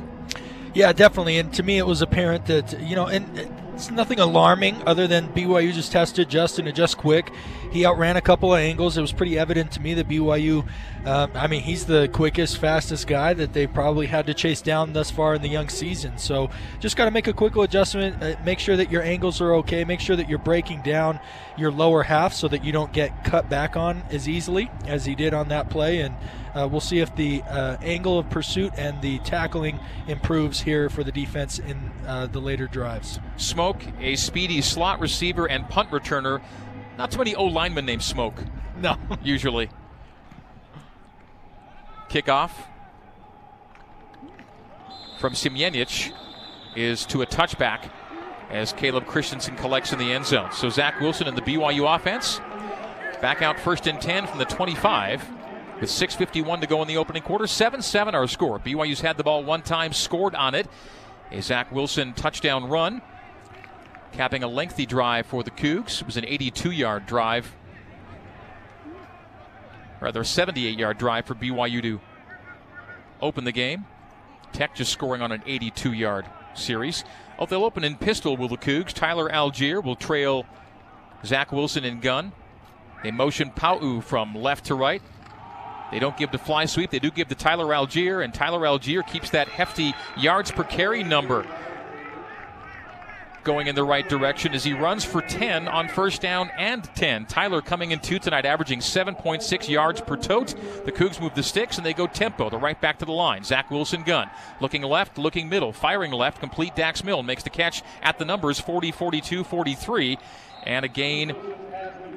Yeah, 0.74 0.94
definitely. 0.94 1.38
And 1.38 1.54
to 1.54 1.64
me, 1.64 1.78
it 1.78 1.86
was 1.86 2.02
apparent 2.02 2.46
that 2.46 2.80
you 2.82 2.96
know, 2.96 3.08
and 3.08 3.71
it's 3.82 3.90
nothing 3.90 4.20
alarming 4.20 4.80
other 4.86 5.08
than 5.08 5.28
BYU 5.30 5.74
just 5.74 5.92
tested 5.92 6.30
Justin 6.30 6.68
and 6.68 6.76
just 6.76 6.98
quick. 6.98 7.32
He 7.72 7.84
outran 7.84 8.16
a 8.16 8.22
couple 8.22 8.54
of 8.54 8.60
angles. 8.60 8.96
It 8.96 9.02
was 9.02 9.12
pretty 9.12 9.40
evident 9.40 9.72
to 9.72 9.80
me 9.82 9.96
that 9.96 10.08
BYU, 10.08 10.68
uh, 11.04 11.28
I 11.34 11.48
mean, 11.48 11.64
he's 11.64 11.88
the 11.88 12.08
quickest, 12.10 12.60
fastest 12.60 13.08
guy 13.08 13.34
that 13.34 13.54
they 13.54 13.66
probably 13.66 14.06
had 14.06 14.28
to 14.28 14.36
chase 14.36 14.62
down 14.62 14.94
thus 14.94 15.10
far 15.10 15.34
in 15.34 15.42
the 15.42 15.50
young 15.50 15.68
season. 15.68 16.20
So 16.20 16.52
just 16.80 16.96
got 16.96 17.06
to 17.06 17.12
make 17.12 17.26
a 17.26 17.34
quick 17.34 17.56
adjustment. 17.56 18.22
Uh, 18.22 18.36
make 18.46 18.60
sure 18.60 18.78
that 18.78 18.92
your 18.92 19.02
angles 19.02 19.42
are 19.42 19.56
okay. 19.56 19.84
Make 19.84 20.00
sure 20.00 20.16
that 20.16 20.30
you're 20.30 20.38
breaking 20.38 20.84
down 20.84 21.20
your 21.58 21.72
lower 21.72 22.04
half 22.04 22.34
so 22.34 22.48
that 22.50 22.64
you 22.64 22.72
don't 22.72 22.94
get 22.94 23.24
cut 23.24 23.50
back 23.50 23.76
on 23.76 24.04
as 24.12 24.30
easily 24.30 24.70
as 24.86 25.06
he 25.06 25.16
did 25.16 25.34
on 25.34 25.48
that 25.48 25.72
play. 25.72 26.02
And 26.02 26.16
uh, 26.54 26.68
we'll 26.70 26.82
see 26.82 27.00
if 27.00 27.16
the 27.16 27.42
uh, 27.44 27.78
angle 27.82 28.20
of 28.20 28.30
pursuit 28.30 28.74
and 28.78 29.02
the 29.02 29.20
tackling 29.20 29.80
improves 30.08 30.62
here 30.62 30.90
for 30.90 31.04
the 31.04 31.12
defense 31.12 31.60
in 31.60 31.92
uh, 32.06 32.28
the 32.28 32.40
later 32.40 32.68
drives. 32.68 33.20
Smoke, 33.38 33.71
a 34.00 34.16
speedy 34.16 34.62
slot 34.62 35.00
receiver 35.00 35.48
and 35.48 35.68
punt 35.70 35.90
returner 35.92 36.42
not 36.98 37.12
too 37.12 37.18
many 37.18 37.36
O 37.36 37.46
linemen 37.46 37.86
named 37.86 38.04
Smoke. 38.04 38.36
No. 38.78 38.98
usually. 39.22 39.70
Kickoff 42.10 42.52
from 45.20 45.36
Siemienic 45.36 46.14
is 46.76 47.06
to 47.08 47.22
a 47.22 47.28
touchback 47.28 47.92
as 48.50 48.74
Caleb 48.74 49.06
Christensen 49.06 49.56
collects 49.56 49.94
in 49.94 50.00
the 50.00 50.12
end 50.12 50.26
zone. 50.26 50.52
So 50.52 50.70
Zach 50.70 51.00
Wilson 51.00 51.28
and 51.28 51.38
the 51.38 51.42
BYU 51.42 51.94
offense 51.96 52.40
back 53.22 53.44
out 53.44 53.60
first 53.60 53.86
and 53.88 54.02
10 54.02 54.26
from 54.26 54.40
the 54.40 54.46
25 54.46 55.30
with 55.80 55.90
6.51 55.90 56.62
to 56.62 56.68
go 56.68 56.82
in 56.82 56.88
the 56.88 56.98
opening 56.98 57.22
quarter. 57.22 57.46
7 57.46 57.82
7 57.82 58.16
our 58.16 58.28
score. 58.28 58.58
BYU's 58.60 59.02
had 59.02 59.18
the 59.18 59.24
ball 59.24 59.44
one 59.44 59.62
time, 59.62 59.94
scored 59.94 60.34
on 60.34 60.56
it. 60.56 60.68
A 61.32 61.42
Zach 61.42 61.72
Wilson 61.72 62.14
touchdown 62.14 62.68
run 62.68 63.02
capping 64.12 64.44
a 64.44 64.48
lengthy 64.48 64.86
drive 64.86 65.26
for 65.26 65.44
the 65.44 65.52
Cougs. 65.52 66.02
It 66.02 66.06
was 66.06 66.18
an 66.18 66.26
82 66.26 66.72
yard 66.72 67.06
drive, 67.06 67.56
rather, 70.00 70.22
a 70.22 70.26
78 70.26 70.78
yard 70.78 70.98
drive 70.98 71.26
for 71.26 71.36
BYU 71.36 71.82
to 71.82 72.02
open 73.22 73.44
the 73.44 73.52
game. 73.52 73.86
Tech 74.54 74.76
just 74.76 74.92
scoring 74.92 75.22
on 75.22 75.32
an 75.32 75.42
82 75.46 75.94
yard 75.94 76.26
series. 76.54 77.04
Oh, 77.40 77.46
they'll 77.46 77.64
open 77.64 77.84
in 77.84 77.96
pistol, 77.96 78.38
will 78.38 78.50
the 78.50 78.58
Cougs. 78.58 78.94
Tyler 78.94 79.30
Allgeier 79.30 79.84
will 79.84 79.96
trail 79.96 80.46
Zach 81.26 81.52
Wilson 81.52 81.86
in 81.86 82.00
gun. 82.00 82.34
They 83.04 83.12
motion 83.12 83.50
Pau 83.52 84.02
from 84.02 84.36
left 84.36 84.66
to 84.66 84.76
right. 84.76 85.02
They 85.92 86.00
don't 86.00 86.16
give 86.16 86.32
the 86.32 86.38
fly 86.38 86.66
sweep. 86.66 86.92
They 86.92 87.00
do 87.00 87.12
give 87.12 87.28
the 87.28 87.36
Tyler 87.36 87.66
Allgeier, 87.66 88.24
and 88.24 88.34
Tyler 88.34 88.60
Allgeier 88.60 89.06
keeps 89.06 89.32
that 89.32 89.48
hefty 89.50 89.94
yards 90.18 90.52
per 90.52 90.64
carry 90.64 91.04
number 91.04 91.46
going 93.44 93.68
in 93.68 93.76
the 93.76 93.84
right 93.84 94.08
direction 94.08 94.54
as 94.54 94.64
he 94.64 94.74
runs 94.74 95.04
for 95.04 95.22
10 95.22 95.68
on 95.68 95.88
first 95.88 96.22
down 96.22 96.50
and 96.58 96.84
10. 96.96 97.26
Tyler 97.26 97.62
coming 97.62 97.92
in 97.92 98.00
two 98.00 98.20
tonight, 98.20 98.46
averaging 98.46 98.80
7.6 98.80 99.70
yards 99.70 100.02
per 100.02 100.18
tote. 100.18 100.56
The 100.86 100.92
Cougs 100.92 101.20
move 101.20 101.36
the 101.36 101.44
sticks 101.44 101.78
and 101.78 101.86
they 101.86 101.94
go 101.94 102.08
tempo. 102.08 102.50
They're 102.50 102.60
right 102.60 102.80
back 102.80 103.00
to 103.00 103.06
the 103.06 103.12
line. 103.12 103.44
Zach 103.44 103.72
Wilson 103.72 104.04
gun. 104.04 104.30
Looking 104.60 104.84
left, 104.84 105.18
looking 105.18 105.50
middle, 105.50 105.74
firing 105.74 106.12
left, 106.12 106.40
complete 106.40 106.76
Dax 106.76 107.04
Milne 107.04 107.26
makes 107.26 107.44
the 107.44 107.50
catch 107.50 107.84
at 108.02 108.20
the 108.20 108.26
numbers 108.26 108.60
40, 108.60 108.92
42, 108.92 109.44
43. 109.44 110.18
And 110.64 110.86
a 110.86 110.88
gain 110.88 111.36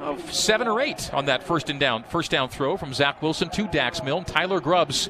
of 0.00 0.34
seven 0.34 0.68
or 0.68 0.80
eight 0.80 1.12
on 1.14 1.26
that 1.26 1.42
first 1.42 1.70
and 1.70 1.80
down, 1.80 2.04
first 2.04 2.30
down 2.30 2.48
throw 2.48 2.76
from 2.76 2.92
Zach 2.92 3.22
Wilson 3.22 3.48
to 3.50 3.66
Dax 3.66 4.02
Milne. 4.02 4.24
Tyler 4.24 4.60
Grubbs 4.60 5.08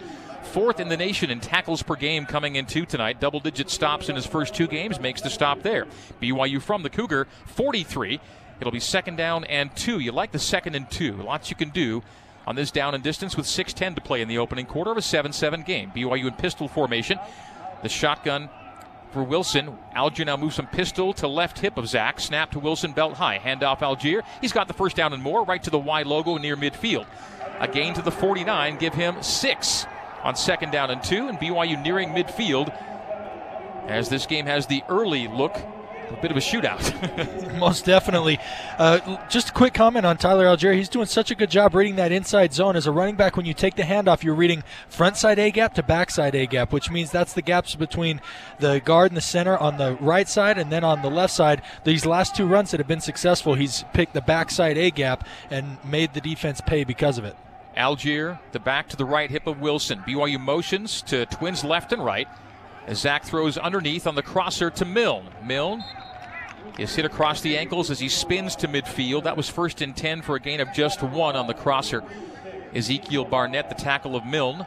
fourth 0.55 0.79
in 0.79 0.89
the 0.89 0.97
nation 0.97 1.31
in 1.31 1.41
tackles 1.41 1.83
per 1.83 1.97
game 1.97 2.25
coming 2.25 2.55
into 2.55 2.87
tonight. 2.87 3.19
Double 3.19 3.41
digit 3.41 3.69
stops 3.69 4.09
in 4.09 4.15
his 4.15 4.25
first 4.25 4.55
two 4.55 4.69
games 4.69 5.01
makes 5.01 5.21
the 5.21 5.29
stop 5.29 5.63
there. 5.63 5.85
BYU 6.23 6.63
from 6.63 6.85
the 6.85 6.91
Cougar, 6.91 7.27
43. 7.47 8.21
It'll 8.61 8.71
be 8.71 8.79
second 8.79 9.17
down 9.17 9.43
and 9.47 9.75
two. 9.75 9.99
You 9.99 10.13
like 10.13 10.31
the 10.31 10.39
second 10.39 10.77
and 10.77 10.89
two. 10.89 11.15
Lots 11.15 11.51
you 11.51 11.57
can 11.57 11.71
do 11.71 12.05
on 12.47 12.55
this 12.55 12.71
down 12.71 12.95
and 12.95 13.03
distance 13.03 13.37
with 13.37 13.47
6.10 13.47 13.97
to 13.97 14.01
play 14.01 14.23
in 14.23 14.29
the 14.29 14.39
opening 14.39 14.65
quarter 14.65 14.93
of 14.93 14.97
a 14.97 15.03
7 15.03 15.33
7 15.33 15.63
game. 15.63 15.91
BYU 15.91 16.29
in 16.29 16.35
pistol 16.35 16.69
formation. 16.69 17.19
The 17.83 17.89
shotgun 17.89 18.49
for 19.11 19.25
Wilson. 19.25 19.77
Allgeier 19.97 20.27
now 20.27 20.37
moves 20.37 20.55
from 20.55 20.69
pistol 20.69 21.13
to 21.15 21.27
left 21.27 21.59
hip 21.59 21.77
of 21.77 21.89
Zach. 21.89 22.21
Snap 22.21 22.53
to 22.53 22.61
Wilson, 22.61 22.93
belt 22.93 23.15
high. 23.15 23.41
Handoff 23.41 23.81
Allgeier. 23.81 24.23
He's 24.41 24.53
got 24.53 24.69
the 24.69 24.75
first 24.75 24.95
down 24.95 25.13
and 25.13 25.21
more, 25.21 25.45
right 25.45 25.65
to 25.65 25.71
the 25.71 25.81
Y 25.81 26.03
logo 26.03 26.37
near 26.37 26.57
midfield. 26.57 27.07
A 27.59 27.67
gain 27.67 27.93
to 27.95 28.03
the 28.03 28.13
49, 28.13 28.77
give 28.79 28.95
him 28.95 29.21
six 29.21 29.87
on 30.25 30.35
second 30.35 30.73
down 30.73 30.91
and 30.91 31.03
two, 31.03 31.29
and 31.29 31.39
BYU 31.39 31.81
nearing 31.83 32.11
midfield 32.11 32.75
as 33.89 34.09
this 34.09 34.27
game 34.27 34.47
has 34.47 34.67
the 34.67 34.83
early 34.89 35.29
look 35.29 35.57
a 36.11 36.21
bit 36.21 36.31
of 36.31 36.37
a 36.37 36.41
shootout. 36.41 37.59
Most 37.59 37.85
definitely. 37.85 38.39
Uh, 38.79 39.19
just 39.29 39.51
a 39.51 39.53
quick 39.53 39.75
comment 39.75 40.05
on 40.05 40.17
Tyler 40.17 40.47
Allgeier. 40.47 40.75
He's 40.75 40.89
doing 40.89 41.07
such 41.07 41.31
a 41.31 41.35
good 41.35 41.51
job 41.51 41.75
reading 41.75 41.97
that 41.97 42.13
inside 42.13 42.53
zone. 42.53 42.77
As 42.77 42.87
a 42.87 42.93
running 42.93 43.17
back, 43.17 43.37
when 43.37 43.47
you 43.47 43.55
take 43.55 43.77
the 43.77 43.83
handoff, 43.83 44.23
you're 44.23 44.35
reading 44.35 44.63
front 44.89 45.17
side 45.17 45.39
A 45.39 45.51
gap 45.51 45.75
to 45.75 45.83
backside 45.83 46.35
A 46.35 46.47
gap, 46.47 46.73
which 46.73 46.91
means 46.91 47.11
that's 47.11 47.33
the 47.33 47.43
gaps 47.43 47.75
between 47.75 48.21
the 48.59 48.81
guard 48.81 49.11
and 49.11 49.17
the 49.17 49.23
center 49.23 49.57
on 49.57 49.79
the 49.79 49.95
right 49.97 50.29
side, 50.29 50.59
and 50.59 50.71
then 50.71 50.85
on 50.85 51.03
the 51.03 51.11
left 51.11 51.33
side. 51.33 51.63
These 51.85 52.07
last 52.07 52.37
two 52.37 52.47
runs 52.47 52.71
that 52.71 52.81
have 52.81 52.89
been 52.89 53.01
successful, 53.01 53.55
he's 53.55 53.85
picked 53.93 54.15
the 54.15 54.21
backside 54.21 54.79
A 54.79 54.91
gap 54.91 55.27
and 55.51 55.79
made 55.85 56.15
the 56.15 56.21
defense 56.21 56.61
pay 56.61 56.85
because 56.85 57.19
of 57.19 57.25
it. 57.25 57.37
Allgeier, 57.77 58.39
the 58.53 58.59
back 58.59 58.89
to 58.89 58.97
the 58.97 59.05
right 59.05 59.31
hip 59.31 59.47
of 59.47 59.61
Wilson. 59.61 60.01
BYU 60.07 60.39
motions 60.39 61.03
to 61.03 61.27
twins 61.27 61.65
left 61.65 61.93
and 61.93 62.05
right. 62.05 62.29
As 62.87 63.01
Zach 63.01 63.25
throws 63.25 63.57
underneath 63.57 64.07
on 64.07 64.15
the 64.15 64.23
crosser 64.23 64.71
to 64.71 64.85
Milne. 64.85 65.27
Milne 65.45 65.83
is 66.79 66.95
hit 66.95 67.05
across 67.05 67.41
the 67.41 67.57
ankles 67.57 67.91
as 67.91 67.99
he 67.99 68.09
spins 68.09 68.57
to 68.57 68.69
midfield. 68.69 69.25
That 69.25 69.37
was 69.37 69.49
first 69.49 69.81
and 69.81 69.97
10 69.97 70.23
for 70.23 70.37
a 70.37 70.41
gain 70.41 70.61
of 70.61 70.73
just 70.73 71.03
one 71.03 71.37
on 71.37 71.47
the 71.47 71.55
crosser. 71.55 72.03
Ezekiel 72.75 73.25
Barnett, 73.25 73.69
the 73.69 73.75
tackle 73.75 74.17
of 74.17 74.27
Milne. 74.27 74.67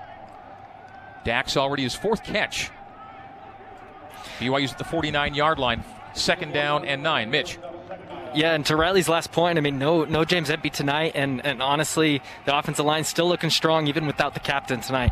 Dax 1.24 1.58
already 1.58 1.84
his 1.84 1.93
fourth 1.93 2.24
catch. 2.24 2.72
BYU's 4.39 4.72
at 4.72 4.78
the 4.78 4.84
49 4.84 5.34
yard 5.34 5.60
line. 5.60 5.84
Second 6.13 6.54
down 6.54 6.86
and 6.86 7.04
nine. 7.04 7.30
Mitch. 7.30 7.60
Yeah, 8.36 8.54
and 8.54 8.66
to 8.68 8.76
Riley's 8.76 9.10
last 9.10 9.32
point, 9.32 9.58
I 9.58 9.62
mean, 9.62 9.80
no, 9.80 10.06
no 10.06 10.24
James 10.26 10.50
Empey 10.50 10.70
tonight, 10.70 11.13
and, 11.16 11.44
and 11.46 11.62
honestly, 11.62 12.22
the 12.46 12.58
offensive 12.58 12.86
line 12.86 13.04
still 13.04 13.28
looking 13.28 13.50
strong 13.50 13.88
even 13.88 14.06
without 14.06 14.34
the 14.34 14.40
captain 14.40 14.80
tonight. 14.82 15.12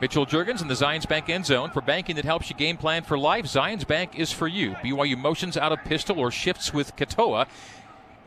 Mitchell 0.00 0.26
Juergens 0.26 0.60
in 0.60 0.68
the 0.68 0.74
Zions 0.74 1.08
Bank 1.08 1.30
end 1.30 1.46
zone 1.46 1.70
for 1.70 1.80
banking 1.80 2.16
that 2.16 2.26
helps 2.26 2.50
you 2.50 2.56
game 2.56 2.76
plan 2.76 3.02
for 3.02 3.18
life. 3.18 3.46
Zions 3.46 3.86
Bank 3.86 4.18
is 4.18 4.30
for 4.30 4.46
you. 4.46 4.72
BYU 4.72 5.16
motions 5.16 5.56
out 5.56 5.72
of 5.72 5.82
pistol 5.84 6.18
or 6.18 6.30
shifts 6.30 6.72
with 6.74 6.94
Katoa. 6.96 7.46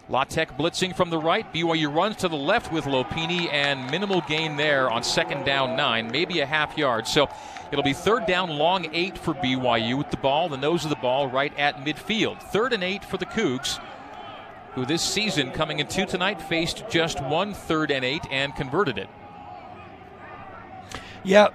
La 0.10 0.24
Tech 0.24 0.58
blitzing 0.58 0.96
from 0.96 1.12
the 1.12 1.20
right. 1.20 1.52
BYU 1.54 1.94
runs 1.94 2.16
to 2.18 2.28
the 2.28 2.36
left 2.36 2.74
with 2.74 2.86
Lopini 2.86 3.48
and 3.54 3.92
minimal 3.92 4.22
gain 4.22 4.58
there 4.58 4.90
on 4.90 5.04
second 5.04 5.46
down 5.46 5.78
nine, 5.78 6.12
maybe 6.12 6.40
a 6.40 6.48
half 6.48 6.76
yard. 6.76 7.08
So 7.08 7.30
it'll 7.72 7.84
be 7.84 7.94
third 7.94 8.26
down 8.26 8.50
long 8.50 8.88
eight 8.92 9.20
for 9.20 9.36
BYU 9.36 10.00
with 10.00 10.10
the 10.10 10.18
ball, 10.18 10.50
the 10.50 10.58
nose 10.58 10.84
of 10.84 10.90
the 10.90 10.96
ball 10.96 11.30
right 11.30 11.56
at 11.60 11.78
midfield. 11.86 12.42
Third 12.42 12.74
and 12.74 12.84
eight 12.84 13.06
for 13.06 13.18
the 13.18 13.28
Cougs, 13.28 13.80
who 14.74 14.84
this 14.84 15.04
season 15.04 15.52
coming 15.52 15.78
into 15.78 16.08
tonight 16.08 16.42
faced 16.42 16.90
just 16.90 17.22
one 17.22 17.54
third 17.54 17.92
and 17.92 18.04
eight 18.04 18.26
and 18.32 18.56
converted 18.56 18.98
it. 18.98 19.10
Yeah, 21.24 21.50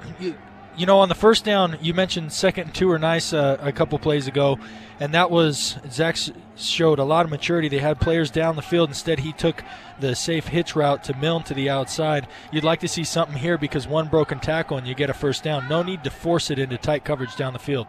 you 0.77 0.87
know, 0.87 0.99
on 0.99 1.09
the 1.09 1.15
first 1.15 1.45
down, 1.45 1.79
you 1.81 1.95
mentioned 1.95 2.33
second 2.33 2.65
and 2.65 2.75
two 2.75 2.91
are 2.91 2.99
nice 2.99 3.33
uh, 3.33 3.59
a 3.61 3.73
couple 3.73 3.99
plays 3.99 4.27
ago, 4.27 4.59
and 5.01 5.15
that 5.15 5.31
was 5.31 5.77
Zach 5.91 6.17
showed 6.57 6.99
a 6.99 7.05
lot 7.05 7.25
of 7.25 7.31
maturity. 7.31 7.69
They 7.69 7.79
had 7.79 8.01
players 8.01 8.31
down 8.31 8.57
the 8.57 8.63
field. 8.63 8.91
Instead, 8.91 9.21
he 9.21 9.33
took 9.33 9.63
the 10.01 10.15
safe 10.15 10.49
hitch 10.49 10.75
route 10.75 11.05
to 11.05 11.17
Milne 11.17 11.43
to 11.45 11.55
the 11.55 11.71
outside. 11.71 12.27
You'd 12.53 12.65
like 12.65 12.81
to 12.81 12.89
see 12.89 13.05
something 13.05 13.37
here 13.37 13.59
because 13.59 13.87
one 13.87 14.09
broken 14.09 14.41
tackle 14.41 14.77
and 14.77 14.87
you 14.87 14.95
get 14.95 15.11
a 15.11 15.15
first 15.15 15.43
down. 15.43 15.69
No 15.69 15.83
need 15.83 16.05
to 16.05 16.11
force 16.11 16.51
it 16.51 16.59
into 16.59 16.77
tight 16.77 17.05
coverage 17.05 17.37
down 17.37 17.53
the 17.53 17.59
field. 17.59 17.87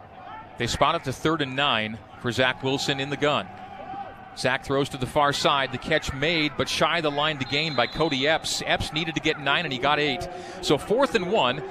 They 0.58 0.66
spot 0.66 0.94
it 0.94 1.04
to 1.04 1.12
third 1.12 1.42
and 1.42 1.54
nine 1.54 1.98
for 2.20 2.32
Zach 2.32 2.62
Wilson 2.62 3.00
in 3.00 3.10
the 3.10 3.16
gun. 3.16 3.46
Zach 4.36 4.64
throws 4.64 4.90
to 4.90 4.98
the 4.98 5.06
far 5.06 5.32
side. 5.32 5.72
The 5.72 5.78
catch 5.78 6.12
made, 6.12 6.52
but 6.58 6.68
shy 6.68 7.00
the 7.00 7.10
line 7.10 7.38
to 7.38 7.44
gain 7.44 7.74
by 7.74 7.86
Cody 7.86 8.28
Epps. 8.28 8.62
Epps 8.66 8.92
needed 8.92 9.14
to 9.14 9.20
get 9.20 9.40
nine, 9.40 9.64
and 9.64 9.72
he 9.72 9.78
got 9.78 9.98
eight. 9.98 10.28
So 10.60 10.76
fourth 10.76 11.14
and 11.14 11.32
one. 11.32 11.62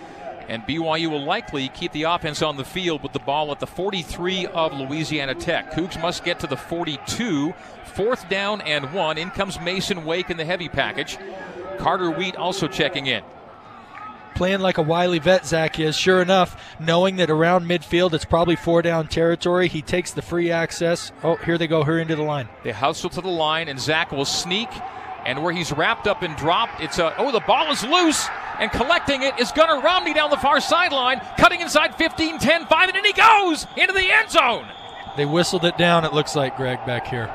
And 0.47 0.63
BYU 0.63 1.10
will 1.10 1.23
likely 1.23 1.69
keep 1.69 1.91
the 1.91 2.03
offense 2.03 2.41
on 2.41 2.58
the 2.58 2.63
field 2.63 3.01
with 3.01 3.13
the 3.13 3.19
ball 3.19 3.51
at 3.51 3.60
the 3.60 3.67
43 3.67 4.47
of 4.47 4.73
Louisiana 4.73 5.34
Tech. 5.34 5.71
Cougs 5.71 5.99
must 6.01 6.23
get 6.23 6.39
to 6.41 6.47
the 6.47 6.58
42. 6.58 7.53
Fourth 7.86 8.27
down 8.29 8.62
and 8.62 8.93
one. 8.93 9.17
In 9.17 9.31
comes 9.31 9.60
Mason 9.60 10.05
Wake 10.05 10.29
in 10.29 10.38
the 10.38 10.45
heavy 10.45 10.69
package. 10.69 11.17
Carter 11.77 12.12
Wheat 12.12 12.36
also 12.36 12.67
checking 12.67 13.08
in. 13.08 13.23
Playing 14.36 14.60
like 14.60 14.77
a 14.77 14.81
wily 14.81 15.19
vet, 15.19 15.45
Zach 15.45 15.79
is. 15.79 15.95
Sure 15.95 16.21
enough, 16.21 16.62
knowing 16.77 17.15
that 17.15 17.29
around 17.29 17.65
midfield 17.65 18.12
it's 18.13 18.25
probably 18.25 18.58
four 18.58 18.81
down 18.81 19.08
territory, 19.08 19.69
he 19.69 19.81
takes 19.81 20.12
the 20.12 20.21
free 20.21 20.51
access. 20.51 21.13
Oh, 21.23 21.38
here 21.38 21.58
they 21.58 21.67
go, 21.67 21.84
hurry 21.86 22.01
into 22.01 22.17
the 22.17 22.21
line. 22.21 22.49
They 22.63 22.73
hustle 22.73 23.10
to 23.12 23.21
the 23.21 23.29
line, 23.29 23.69
and 23.69 23.79
Zach 23.79 24.12
will 24.12 24.25
sneak. 24.25 24.67
And 25.25 25.41
where 25.41 25.53
he's 25.53 25.71
wrapped 25.71 26.05
up 26.05 26.21
and 26.21 26.36
dropped, 26.36 26.81
it's 26.81 26.99
a 26.99 27.15
oh 27.17 27.31
the 27.31 27.39
ball 27.39 27.71
is 27.71 27.84
loose 27.84 28.27
and 28.59 28.71
collecting 28.71 29.23
it 29.23 29.39
is 29.39 29.51
Gunnar 29.51 29.81
Romney 29.81 30.13
down 30.13 30.29
the 30.29 30.37
far 30.37 30.59
sideline, 30.61 31.19
cutting 31.37 31.61
inside 31.61 31.95
15, 31.95 32.39
10, 32.39 32.65
5, 32.67 32.89
and 32.89 32.95
then 32.95 33.05
he 33.05 33.13
goes 33.13 33.67
into 33.77 33.93
the 33.93 34.11
end 34.11 34.29
zone. 34.29 34.67
They 35.17 35.25
whistled 35.25 35.65
it 35.65 35.77
down, 35.77 36.05
it 36.05 36.13
looks 36.13 36.35
like, 36.35 36.57
Greg, 36.57 36.85
back 36.85 37.07
here. 37.07 37.33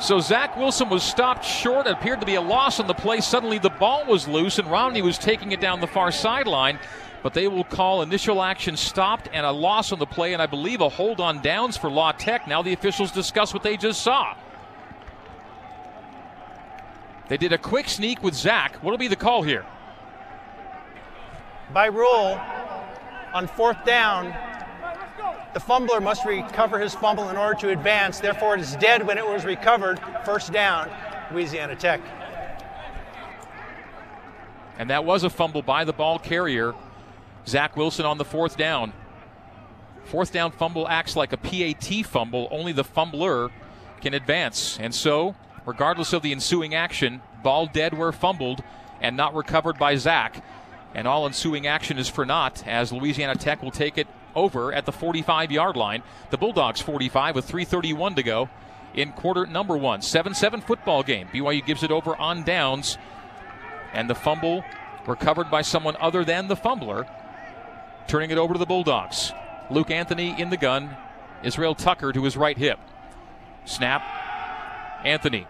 So 0.00 0.18
Zach 0.18 0.56
Wilson 0.56 0.88
was 0.88 1.02
stopped 1.02 1.44
short. 1.44 1.86
It 1.86 1.92
appeared 1.92 2.20
to 2.20 2.26
be 2.26 2.36
a 2.36 2.40
loss 2.40 2.80
on 2.80 2.86
the 2.86 2.94
play. 2.94 3.20
Suddenly 3.20 3.58
the 3.58 3.68
ball 3.68 4.06
was 4.06 4.26
loose, 4.26 4.58
and 4.58 4.70
Romney 4.70 5.02
was 5.02 5.18
taking 5.18 5.52
it 5.52 5.60
down 5.60 5.80
the 5.80 5.86
far 5.86 6.10
sideline. 6.10 6.78
But 7.22 7.34
they 7.34 7.48
will 7.48 7.64
call 7.64 8.00
initial 8.00 8.42
action 8.42 8.78
stopped 8.78 9.28
and 9.30 9.44
a 9.44 9.50
loss 9.50 9.92
on 9.92 9.98
the 9.98 10.06
play, 10.06 10.32
and 10.32 10.40
I 10.40 10.46
believe 10.46 10.80
a 10.80 10.88
hold 10.88 11.20
on 11.20 11.42
downs 11.42 11.76
for 11.76 11.90
La 11.90 12.12
Tech. 12.12 12.48
Now 12.48 12.62
the 12.62 12.72
officials 12.72 13.12
discuss 13.12 13.52
what 13.52 13.62
they 13.62 13.76
just 13.76 14.00
saw. 14.00 14.34
They 17.28 17.36
did 17.36 17.52
a 17.52 17.58
quick 17.58 17.88
sneak 17.88 18.22
with 18.22 18.34
Zach. 18.34 18.76
What'll 18.76 18.98
be 18.98 19.06
the 19.06 19.16
call 19.16 19.42
here? 19.42 19.66
By 21.72 21.86
rule, 21.86 22.40
on 23.32 23.46
fourth 23.46 23.84
down, 23.84 24.34
the 25.54 25.60
fumbler 25.60 26.00
must 26.00 26.24
recover 26.24 26.80
his 26.80 26.94
fumble 26.94 27.28
in 27.28 27.36
order 27.36 27.58
to 27.60 27.68
advance. 27.70 28.18
Therefore, 28.18 28.54
it 28.54 28.60
is 28.60 28.74
dead 28.76 29.06
when 29.06 29.18
it 29.18 29.26
was 29.26 29.44
recovered. 29.44 30.00
First 30.24 30.52
down, 30.52 30.90
Louisiana 31.32 31.76
Tech. 31.76 32.00
And 34.78 34.90
that 34.90 35.04
was 35.04 35.22
a 35.22 35.30
fumble 35.30 35.62
by 35.62 35.84
the 35.84 35.92
ball 35.92 36.18
carrier, 36.18 36.74
Zach 37.46 37.76
Wilson, 37.76 38.06
on 38.06 38.18
the 38.18 38.24
fourth 38.24 38.56
down. 38.56 38.92
Fourth 40.04 40.32
down 40.32 40.50
fumble 40.50 40.88
acts 40.88 41.14
like 41.14 41.32
a 41.32 41.36
PAT 41.36 42.04
fumble. 42.04 42.48
Only 42.50 42.72
the 42.72 42.84
fumbler 42.84 43.50
can 44.00 44.14
advance. 44.14 44.78
And 44.80 44.94
so, 44.94 45.36
regardless 45.66 46.12
of 46.12 46.22
the 46.22 46.32
ensuing 46.32 46.74
action, 46.74 47.20
ball 47.44 47.66
dead 47.66 47.96
where 47.96 48.10
fumbled 48.10 48.64
and 49.00 49.16
not 49.16 49.34
recovered 49.34 49.78
by 49.78 49.96
Zach. 49.96 50.42
And 50.94 51.06
all 51.06 51.26
ensuing 51.26 51.66
action 51.66 51.98
is 51.98 52.08
for 52.08 52.26
naught 52.26 52.66
as 52.66 52.92
Louisiana 52.92 53.36
Tech 53.36 53.62
will 53.62 53.70
take 53.70 53.96
it 53.96 54.08
over 54.34 54.72
at 54.72 54.86
the 54.86 54.92
45 54.92 55.52
yard 55.52 55.76
line. 55.76 56.02
The 56.30 56.38
Bulldogs 56.38 56.80
45 56.80 57.34
with 57.34 57.48
3.31 57.48 58.16
to 58.16 58.22
go 58.22 58.48
in 58.94 59.12
quarter 59.12 59.46
number 59.46 59.76
one. 59.76 60.02
7 60.02 60.34
7 60.34 60.60
football 60.60 61.02
game. 61.02 61.28
BYU 61.32 61.64
gives 61.64 61.82
it 61.82 61.90
over 61.90 62.16
on 62.16 62.42
downs. 62.42 62.98
And 63.92 64.08
the 64.08 64.14
fumble 64.14 64.64
recovered 65.06 65.50
by 65.50 65.62
someone 65.62 65.96
other 66.00 66.24
than 66.24 66.48
the 66.48 66.56
fumbler, 66.56 67.06
turning 68.06 68.30
it 68.30 68.38
over 68.38 68.54
to 68.54 68.58
the 68.58 68.66
Bulldogs. 68.66 69.32
Luke 69.70 69.90
Anthony 69.90 70.40
in 70.40 70.50
the 70.50 70.56
gun. 70.56 70.96
Israel 71.42 71.74
Tucker 71.74 72.12
to 72.12 72.24
his 72.24 72.36
right 72.36 72.58
hip. 72.58 72.78
Snap. 73.64 74.02
Anthony. 75.04 75.46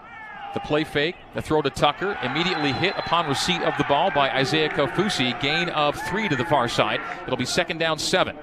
The 0.55 0.61
play 0.61 0.85
fake, 0.85 1.17
the 1.35 1.43
throw 1.43 1.63
to 1.63 1.71
Tucker, 1.71 2.19
immediately 2.23 2.73
hit 2.73 2.95
upon 2.97 3.29
receipt 3.29 3.63
of 3.63 3.77
the 3.79 3.85
ball 3.85 4.11
by 4.11 4.31
Isaiah 4.31 4.69
Kaufusi. 4.69 5.41
Gain 5.41 5.69
of 5.69 5.95
three 6.09 6.29
to 6.29 6.37
the 6.37 6.45
far 6.45 6.69
side. 6.69 7.01
It'll 7.25 7.37
be 7.37 7.45
second 7.45 7.79
down 7.79 7.99
seven. 7.99 8.37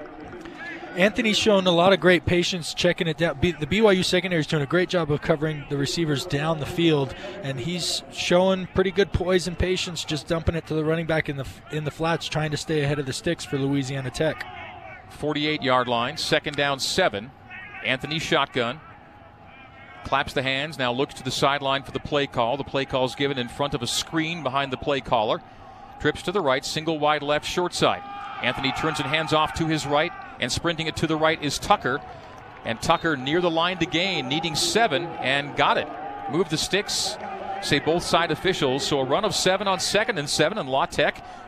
Anthony's 0.96 1.38
shown 1.38 1.64
a 1.66 1.70
lot 1.70 1.92
of 1.92 2.00
great 2.00 2.26
patience 2.26 2.74
checking 2.74 3.06
it 3.06 3.18
down. 3.18 3.38
the 3.40 3.66
BYU 3.66 4.04
secondary 4.04 4.40
is 4.40 4.48
doing 4.48 4.64
a 4.64 4.66
great 4.66 4.88
job 4.88 5.12
of 5.12 5.20
covering 5.20 5.64
the 5.68 5.76
receivers 5.76 6.26
down 6.26 6.58
the 6.58 6.66
field, 6.66 7.14
and 7.42 7.60
he's 7.60 8.02
showing 8.10 8.66
pretty 8.74 8.90
good 8.90 9.12
poise 9.12 9.46
and 9.46 9.56
patience, 9.56 10.04
just 10.04 10.26
dumping 10.26 10.56
it 10.56 10.66
to 10.66 10.74
the 10.74 10.84
running 10.84 11.06
back 11.06 11.28
in 11.28 11.36
the 11.36 11.46
in 11.70 11.84
the 11.84 11.90
flats, 11.92 12.26
trying 12.26 12.50
to 12.50 12.56
stay 12.56 12.82
ahead 12.82 12.98
of 12.98 13.06
the 13.06 13.12
sticks 13.12 13.44
for 13.44 13.58
Louisiana 13.58 14.10
Tech. 14.10 14.44
48 15.10 15.62
yard 15.62 15.86
line, 15.86 16.16
second 16.16 16.56
down 16.56 16.80
seven. 16.80 17.30
Anthony 17.84 18.18
shotgun. 18.18 18.80
Claps 20.08 20.32
the 20.32 20.42
hands, 20.42 20.78
now 20.78 20.90
looks 20.90 21.12
to 21.14 21.22
the 21.22 21.30
sideline 21.30 21.82
for 21.82 21.90
the 21.90 22.00
play 22.00 22.26
call. 22.26 22.56
The 22.56 22.64
play 22.64 22.86
call 22.86 23.04
is 23.04 23.14
given 23.14 23.36
in 23.36 23.46
front 23.46 23.74
of 23.74 23.82
a 23.82 23.86
screen 23.86 24.42
behind 24.42 24.72
the 24.72 24.78
play 24.78 25.02
caller. 25.02 25.42
Trips 26.00 26.22
to 26.22 26.32
the 26.32 26.40
right, 26.40 26.64
single 26.64 26.98
wide 26.98 27.22
left, 27.22 27.44
short 27.44 27.74
side. 27.74 28.02
Anthony 28.42 28.72
turns 28.72 29.00
and 29.00 29.06
hands 29.06 29.34
off 29.34 29.52
to 29.54 29.66
his 29.66 29.84
right, 29.84 30.10
and 30.40 30.50
sprinting 30.50 30.86
it 30.86 30.96
to 30.96 31.06
the 31.06 31.16
right 31.16 31.42
is 31.42 31.58
Tucker. 31.58 32.00
And 32.64 32.80
Tucker 32.80 33.18
near 33.18 33.42
the 33.42 33.50
line 33.50 33.76
to 33.80 33.86
gain, 33.86 34.28
needing 34.28 34.54
seven, 34.54 35.04
and 35.04 35.54
got 35.56 35.76
it. 35.76 35.88
Move 36.32 36.48
the 36.48 36.56
sticks, 36.56 37.18
say 37.60 37.78
both 37.78 38.02
side 38.02 38.30
officials. 38.30 38.86
So 38.86 39.00
a 39.00 39.04
run 39.04 39.26
of 39.26 39.34
seven 39.34 39.68
on 39.68 39.78
second 39.78 40.16
and 40.16 40.30
seven, 40.30 40.56
and 40.56 40.70
La 40.70 40.86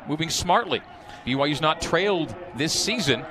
moving 0.07 0.29
smartly. 0.29 0.83
BYU's 1.25 1.63
not 1.63 1.81
trailed 1.81 2.35
this 2.57 2.79
season, 2.79 3.25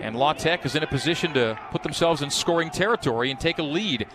and 0.00 0.16
La 0.16 0.32
Tech 0.32 0.64
is 0.64 0.74
in 0.74 0.82
a 0.82 0.86
position 0.86 1.32
to 1.34 1.58
put 1.70 1.82
themselves 1.82 2.22
in 2.22 2.30
scoring 2.30 2.70
territory 2.70 3.30
and 3.30 3.38
take 3.38 3.58
a 3.58 3.62
lead. 3.62 4.06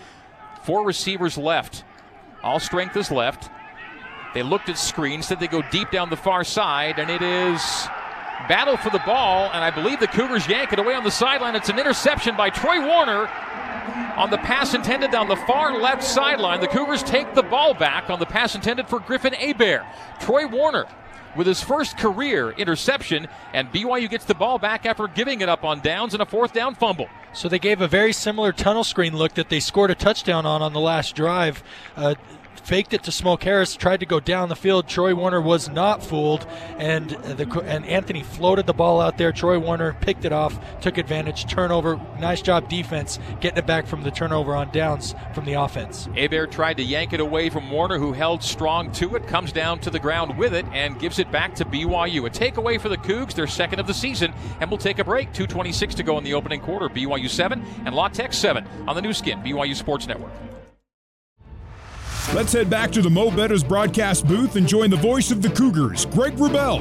Four 0.64 0.86
receivers 0.86 1.38
left. 1.38 1.84
All 2.44 2.60
strength 2.60 2.96
is 2.98 3.12
left. 3.12 3.50
They 4.34 4.44
looked 4.44 4.70
at 4.70 4.78
screens, 4.78 5.28
said 5.28 5.40
they 5.40 5.48
go 5.48 5.62
deep 5.72 5.92
down 5.92 6.10
the 6.10 6.16
far 6.16 6.44
side, 6.44 7.00
and 7.00 7.10
it 7.10 7.22
is 7.22 7.62
battle 8.48 8.78
for 8.78 8.90
the 8.90 9.02
ball, 9.06 9.50
and 9.54 9.64
I 9.64 9.70
believe 9.70 10.00
the 10.00 10.08
Cougars 10.08 10.48
yank 10.48 10.74
it 10.74 10.80
away 10.80 10.94
on 10.94 11.04
the 11.04 11.12
sideline. 11.12 11.56
It's 11.56 11.70
an 11.70 11.80
interception 11.80 12.36
by 12.36 12.50
Troy 12.50 12.80
Warner 12.86 13.30
on 14.16 14.30
the 14.30 14.38
pass 14.38 14.74
intended 14.74 15.12
down 15.12 15.28
the 15.28 15.36
far 15.36 15.80
left 15.80 16.04
sideline. 16.04 16.62
The 16.62 16.68
Cougars 16.68 17.04
take 17.04 17.34
the 17.34 17.44
ball 17.44 17.74
back 17.74 18.10
on 18.10 18.20
the 18.20 18.26
pass 18.26 18.56
intended 18.56 18.88
for 18.88 19.00
Griffin 19.00 19.34
Hebert. 19.34 19.84
Troy 20.20 20.48
Warner 20.48 20.86
with 21.36 21.48
his 21.48 21.62
first 21.62 21.98
career 21.98 22.52
interception, 22.52 23.28
and 23.54 23.72
BYU 23.72 24.10
gets 24.10 24.26
the 24.26 24.36
ball 24.36 24.60
back 24.60 24.86
after 24.86 25.08
giving 25.08 25.42
it 25.42 25.50
up 25.50 25.64
on 25.64 25.80
downs 25.80 26.14
and 26.14 26.22
a 26.22 26.26
fourth 26.26 26.54
down 26.54 26.76
fumble. 26.76 27.08
So 27.34 27.48
they 27.48 27.60
gave 27.60 27.82
a 27.82 27.88
very 27.88 28.14
similar 28.14 28.52
tunnel 28.52 28.84
screen 28.84 29.16
look 29.16 29.34
that 29.36 29.50
they 29.50 29.60
scored 29.60 29.92
a 29.92 29.96
touchdown 29.96 30.46
on 30.46 30.62
on 30.62 30.74
the 30.74 30.80
last 30.80 31.16
drive. 31.16 31.64
Uh, 31.96 32.16
faked 32.64 32.94
it 32.94 33.04
to 33.04 33.12
Smoke 33.12 33.44
Harris, 33.44 33.76
tried 33.76 34.00
to 34.02 34.06
go 34.06 34.20
down 34.20 34.50
the 34.50 34.56
field. 34.56 34.88
Troy 34.88 35.14
Warner 35.14 35.42
was 35.42 35.70
not 35.70 36.04
fooled, 36.04 36.46
and 36.78 37.10
the 37.10 37.62
and 37.66 37.86
Anthony 37.86 38.24
floated 38.24 38.66
the 38.68 38.74
ball 38.74 39.02
out 39.02 39.18
there. 39.18 39.32
Troy 39.32 39.60
Warner 39.60 39.94
picked 40.02 40.26
it 40.26 40.32
off, 40.32 40.60
took 40.82 40.98
advantage, 40.98 41.46
turnover. 41.46 42.00
Nice 42.20 42.42
job 42.42 42.70
defense 42.70 43.20
getting 43.40 43.58
it 43.58 43.68
back 43.68 43.88
from 43.88 44.04
the 44.04 44.12
turnover 44.12 44.56
on 44.56 44.72
downs 44.72 45.16
from 45.34 45.46
the 45.46 45.54
offense. 45.54 46.08
Hebert 46.16 46.52
tried 46.52 46.78
to 46.78 46.84
yank 46.84 47.14
it 47.14 47.20
away 47.20 47.50
from 47.50 47.70
Warner, 47.70 47.98
who 47.98 48.14
held 48.14 48.44
strong 48.44 48.92
to 48.94 49.16
it, 49.16 49.28
comes 49.28 49.52
down 49.52 49.80
to 49.82 49.90
the 49.90 50.00
ground 50.00 50.38
with 50.38 50.54
it, 50.54 50.66
and 50.74 51.00
gives 51.00 51.20
it 51.20 51.32
back 51.32 51.56
to 51.56 51.66
BYU. 51.66 52.26
A 52.26 52.30
takeaway 52.30 52.80
for 52.80 52.90
the 52.90 52.98
Cougs, 52.98 53.34
their 53.34 53.48
second 53.48 53.80
of 53.80 53.88
the 53.88 53.94
season, 53.94 54.34
and 54.60 54.70
we'll 54.70 54.78
take 54.78 55.00
a 55.00 55.04
break. 55.04 55.34
2:26 55.34 55.96
to 55.96 56.04
go 56.04 56.18
in 56.18 56.24
the 56.24 56.34
opening 56.34 56.62
quarter. 56.62 56.90
BYU 56.90 57.30
seven 57.30 57.64
and 57.86 57.96
La 57.96 58.08
Tech 58.08 58.34
seven 58.34 58.66
on 58.88 58.96
the 58.96 59.02
Nu 59.02 59.14
Skin 59.14 59.40
BYU 59.42 59.76
Sports 59.76 60.08
Network. 60.08 60.32
Let's 62.30 62.54
head 62.54 62.70
back 62.70 62.92
to 62.92 63.02
the 63.02 63.10
Mo 63.10 63.30
Betta's 63.30 63.62
broadcast 63.62 64.26
booth 64.26 64.56
and 64.56 64.66
join 64.66 64.90
the 64.90 64.96
voice 64.96 65.32
of 65.32 65.42
the 65.42 65.50
Cougars, 65.50 66.06
Greg 66.06 66.38
Wrubell. 66.38 66.80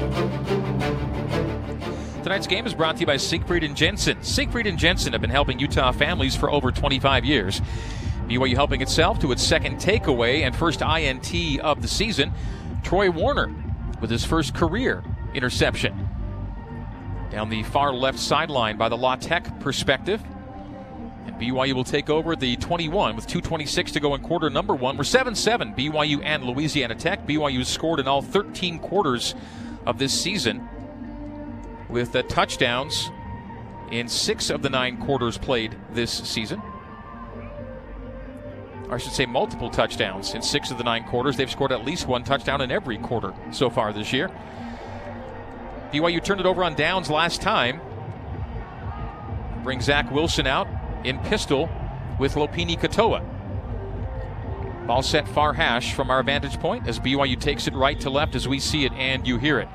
Tonight's 2.23 2.47
game 2.47 2.65
is 2.65 2.73
brought 2.73 2.95
to 2.95 3.01
you 3.01 3.05
by 3.05 3.17
Siegfried 3.17 3.65
and 3.65 3.75
Jensen. 3.75 4.23
Siegfried 4.23 4.65
and 4.65 4.79
Jensen 4.79 5.11
have 5.11 5.19
been 5.19 5.29
helping 5.29 5.59
Utah 5.59 5.91
families 5.91 6.37
for 6.37 6.49
over 6.49 6.71
25 6.71 7.25
years. 7.25 7.59
BYU 8.29 8.55
helping 8.55 8.81
itself 8.81 9.19
to 9.19 9.33
its 9.33 9.43
second 9.43 9.75
takeaway 9.75 10.43
and 10.45 10.55
first 10.55 10.81
INT 10.81 11.59
of 11.59 11.81
the 11.81 11.87
season. 11.87 12.31
Troy 12.81 13.11
Warner 13.11 13.53
with 13.99 14.09
his 14.09 14.23
first 14.23 14.53
career 14.53 15.03
interception. 15.33 16.07
Down 17.29 17.49
the 17.49 17.63
far 17.63 17.93
left 17.93 18.19
sideline 18.19 18.77
by 18.77 18.87
the 18.87 18.97
La 18.97 19.17
Tech 19.17 19.59
perspective. 19.59 20.21
BYU 21.41 21.73
will 21.73 21.83
take 21.83 22.11
over 22.11 22.35
the 22.35 22.55
21 22.57 23.15
with 23.15 23.25
2.26 23.25 23.93
to 23.93 23.99
go 23.99 24.13
in 24.13 24.21
quarter 24.21 24.51
number 24.51 24.75
one. 24.75 24.95
We're 24.95 25.03
7 25.03 25.33
7, 25.33 25.73
BYU 25.73 26.23
and 26.23 26.43
Louisiana 26.43 26.93
Tech. 26.93 27.25
BYU 27.25 27.65
scored 27.65 27.99
in 27.99 28.07
all 28.07 28.21
13 28.21 28.77
quarters 28.77 29.33
of 29.87 29.97
this 29.97 30.13
season 30.13 30.69
with 31.89 32.15
uh, 32.15 32.21
touchdowns 32.23 33.09
in 33.89 34.07
six 34.07 34.51
of 34.51 34.61
the 34.61 34.69
nine 34.69 34.97
quarters 34.97 35.39
played 35.39 35.75
this 35.93 36.11
season. 36.11 36.61
Or 38.87 38.95
I 38.95 38.97
should 38.99 39.13
say, 39.13 39.25
multiple 39.25 39.71
touchdowns 39.71 40.35
in 40.35 40.43
six 40.43 40.69
of 40.69 40.77
the 40.77 40.83
nine 40.83 41.05
quarters. 41.05 41.37
They've 41.37 41.49
scored 41.49 41.71
at 41.71 41.83
least 41.83 42.07
one 42.07 42.23
touchdown 42.23 42.61
in 42.61 42.69
every 42.69 42.99
quarter 42.99 43.33
so 43.51 43.71
far 43.71 43.91
this 43.93 44.13
year. 44.13 44.29
BYU 45.91 46.23
turned 46.23 46.39
it 46.39 46.45
over 46.45 46.63
on 46.63 46.75
downs 46.75 47.09
last 47.09 47.41
time. 47.41 47.81
Bring 49.63 49.81
Zach 49.81 50.11
Wilson 50.11 50.45
out 50.45 50.67
in 51.05 51.19
pistol 51.19 51.69
with 52.19 52.35
Lopini 52.35 52.79
Katoa. 52.79 53.25
Ball 54.87 55.01
set 55.01 55.27
far 55.27 55.53
hash 55.53 55.93
from 55.93 56.09
our 56.09 56.23
vantage 56.23 56.59
point 56.59 56.87
as 56.87 56.99
BYU 56.99 57.39
takes 57.39 57.67
it 57.67 57.73
right 57.73 57.99
to 58.01 58.09
left 58.09 58.35
as 58.35 58.47
we 58.47 58.59
see 58.59 58.85
it 58.85 58.91
and 58.93 59.27
you 59.27 59.37
hear 59.37 59.59
it. 59.59 59.69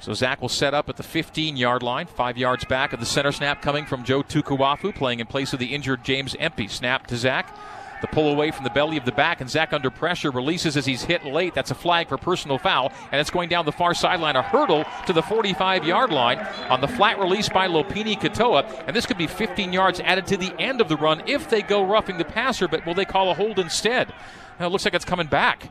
So 0.00 0.14
Zach 0.14 0.40
will 0.40 0.48
set 0.48 0.72
up 0.72 0.88
at 0.88 0.96
the 0.96 1.02
15 1.02 1.56
yard 1.56 1.82
line, 1.82 2.06
five 2.06 2.38
yards 2.38 2.64
back 2.64 2.92
of 2.92 3.00
the 3.00 3.06
center 3.06 3.32
snap 3.32 3.60
coming 3.60 3.84
from 3.84 4.02
Joe 4.02 4.22
Tukuafu, 4.22 4.94
playing 4.94 5.20
in 5.20 5.26
place 5.26 5.52
of 5.52 5.58
the 5.58 5.74
injured 5.74 6.04
James 6.04 6.34
Empey. 6.38 6.68
Snap 6.68 7.06
to 7.08 7.16
Zach. 7.16 7.54
The 8.00 8.06
pull 8.06 8.32
away 8.32 8.50
from 8.50 8.64
the 8.64 8.70
belly 8.70 8.96
of 8.96 9.04
the 9.04 9.12
back, 9.12 9.40
and 9.40 9.50
Zach 9.50 9.72
under 9.72 9.90
pressure 9.90 10.30
releases 10.30 10.76
as 10.76 10.86
he's 10.86 11.02
hit 11.04 11.24
late. 11.24 11.54
That's 11.54 11.70
a 11.70 11.74
flag 11.74 12.08
for 12.08 12.16
personal 12.16 12.58
foul, 12.58 12.92
and 13.12 13.20
it's 13.20 13.30
going 13.30 13.48
down 13.48 13.66
the 13.66 13.72
far 13.72 13.94
sideline. 13.94 14.36
A 14.36 14.42
hurdle 14.42 14.84
to 15.06 15.12
the 15.12 15.22
45 15.22 15.84
yard 15.84 16.10
line 16.10 16.38
on 16.68 16.80
the 16.80 16.88
flat 16.88 17.18
release 17.18 17.48
by 17.48 17.68
Lopini 17.68 18.18
Katoa, 18.18 18.84
and 18.86 18.96
this 18.96 19.06
could 19.06 19.18
be 19.18 19.26
15 19.26 19.72
yards 19.72 20.00
added 20.00 20.26
to 20.28 20.36
the 20.36 20.54
end 20.58 20.80
of 20.80 20.88
the 20.88 20.96
run 20.96 21.22
if 21.26 21.50
they 21.50 21.62
go 21.62 21.84
roughing 21.84 22.18
the 22.18 22.24
passer, 22.24 22.68
but 22.68 22.84
will 22.86 22.94
they 22.94 23.04
call 23.04 23.30
a 23.30 23.34
hold 23.34 23.58
instead? 23.58 24.12
Now 24.58 24.66
it 24.66 24.70
looks 24.70 24.84
like 24.84 24.94
it's 24.94 25.04
coming 25.04 25.26
back. 25.26 25.70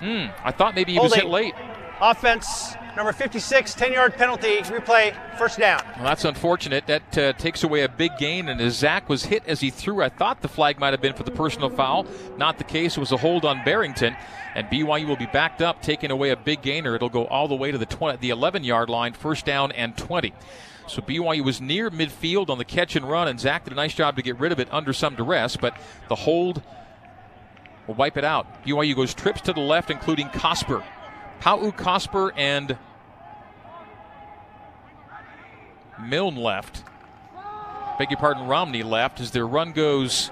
Hmm, 0.00 0.26
I 0.44 0.52
thought 0.52 0.74
maybe 0.74 0.92
he 0.92 0.98
Holding. 0.98 1.10
was 1.10 1.22
hit 1.22 1.30
late. 1.30 1.54
Offense 2.00 2.74
Number 2.96 3.12
56, 3.12 3.74
10 3.74 3.92
yard 3.92 4.14
penalty, 4.14 4.56
replay, 4.56 5.14
first 5.36 5.58
down. 5.58 5.82
Well, 5.96 6.04
that's 6.04 6.24
unfortunate. 6.24 6.86
That 6.86 7.18
uh, 7.18 7.32
takes 7.34 7.62
away 7.62 7.82
a 7.82 7.90
big 7.90 8.12
gain. 8.18 8.48
And 8.48 8.58
as 8.58 8.78
Zach 8.78 9.10
was 9.10 9.26
hit 9.26 9.42
as 9.46 9.60
he 9.60 9.68
threw, 9.68 10.02
I 10.02 10.08
thought 10.08 10.40
the 10.40 10.48
flag 10.48 10.80
might 10.80 10.94
have 10.94 11.02
been 11.02 11.12
for 11.12 11.22
the 11.22 11.30
personal 11.30 11.68
foul. 11.68 12.06
Not 12.38 12.56
the 12.56 12.64
case. 12.64 12.96
It 12.96 13.00
was 13.00 13.12
a 13.12 13.18
hold 13.18 13.44
on 13.44 13.62
Barrington. 13.66 14.16
And 14.54 14.66
BYU 14.68 15.06
will 15.06 15.16
be 15.16 15.26
backed 15.26 15.60
up, 15.60 15.82
taking 15.82 16.10
away 16.10 16.30
a 16.30 16.36
big 16.36 16.62
gainer. 16.62 16.94
It'll 16.94 17.10
go 17.10 17.26
all 17.26 17.48
the 17.48 17.54
way 17.54 17.70
to 17.70 17.76
the 17.76 17.84
20, 17.84 18.16
the 18.16 18.30
11 18.30 18.64
yard 18.64 18.88
line, 18.88 19.12
first 19.12 19.44
down 19.44 19.72
and 19.72 19.94
20. 19.94 20.32
So 20.88 21.02
BYU 21.02 21.44
was 21.44 21.60
near 21.60 21.90
midfield 21.90 22.48
on 22.48 22.56
the 22.56 22.64
catch 22.64 22.96
and 22.96 23.06
run, 23.06 23.28
and 23.28 23.38
Zach 23.38 23.64
did 23.64 23.74
a 23.74 23.76
nice 23.76 23.92
job 23.92 24.16
to 24.16 24.22
get 24.22 24.38
rid 24.38 24.52
of 24.52 24.60
it 24.60 24.68
under 24.72 24.94
some 24.94 25.16
duress, 25.16 25.58
but 25.58 25.76
the 26.08 26.14
hold 26.14 26.62
will 27.86 27.96
wipe 27.96 28.16
it 28.16 28.24
out. 28.24 28.64
BYU 28.64 28.96
goes 28.96 29.12
trips 29.12 29.42
to 29.42 29.52
the 29.52 29.60
left, 29.60 29.90
including 29.90 30.28
Cosper. 30.28 30.82
Pau 31.40 31.70
Cosper 31.70 32.32
and 32.36 32.76
Milne 36.00 36.36
left. 36.36 36.84
Beg 37.98 38.10
your 38.10 38.18
pardon, 38.18 38.46
Romney 38.46 38.82
left 38.82 39.20
as 39.20 39.30
their 39.30 39.46
run 39.46 39.72
goes 39.72 40.30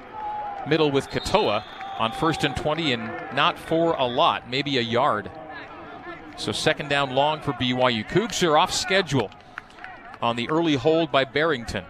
middle 0.67 0.91
with 0.91 1.09
Katoa 1.09 1.65
on 1.99 2.13
first 2.13 2.45
and 2.45 2.57
20 2.57 2.93
and 2.93 3.03
not 3.35 3.59
for 3.59 3.95
a 3.95 4.05
lot, 4.05 4.49
maybe 4.49 4.79
a 4.79 4.83
yard. 4.83 5.31
So 6.37 6.53
second 6.53 6.89
down 6.89 7.15
long 7.15 7.41
for 7.41 7.53
BYU. 7.53 8.07
Cougs 8.09 8.47
are 8.47 8.59
off 8.59 8.73
schedule 8.73 9.31
on 10.21 10.37
the 10.37 10.49
early 10.51 10.75
hold 10.75 11.13
by 11.13 11.25
Barrington. 11.25 11.85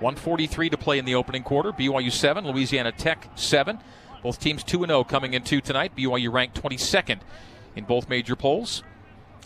143 0.00 0.70
to 0.70 0.76
play 0.76 0.98
in 0.98 1.04
the 1.04 1.14
opening 1.14 1.42
quarter. 1.42 1.72
BYU 1.72 2.10
7, 2.10 2.46
Louisiana 2.46 2.92
Tech 2.92 3.28
7. 3.34 3.78
Both 4.24 4.40
teams 4.40 4.64
2 4.64 4.86
0 4.86 5.04
coming 5.04 5.34
into 5.34 5.60
tonight. 5.60 5.94
BYU 5.94 6.32
ranked 6.32 6.60
22nd 6.60 7.20
in 7.76 7.84
both 7.84 8.08
major 8.08 8.34
polls. 8.34 8.82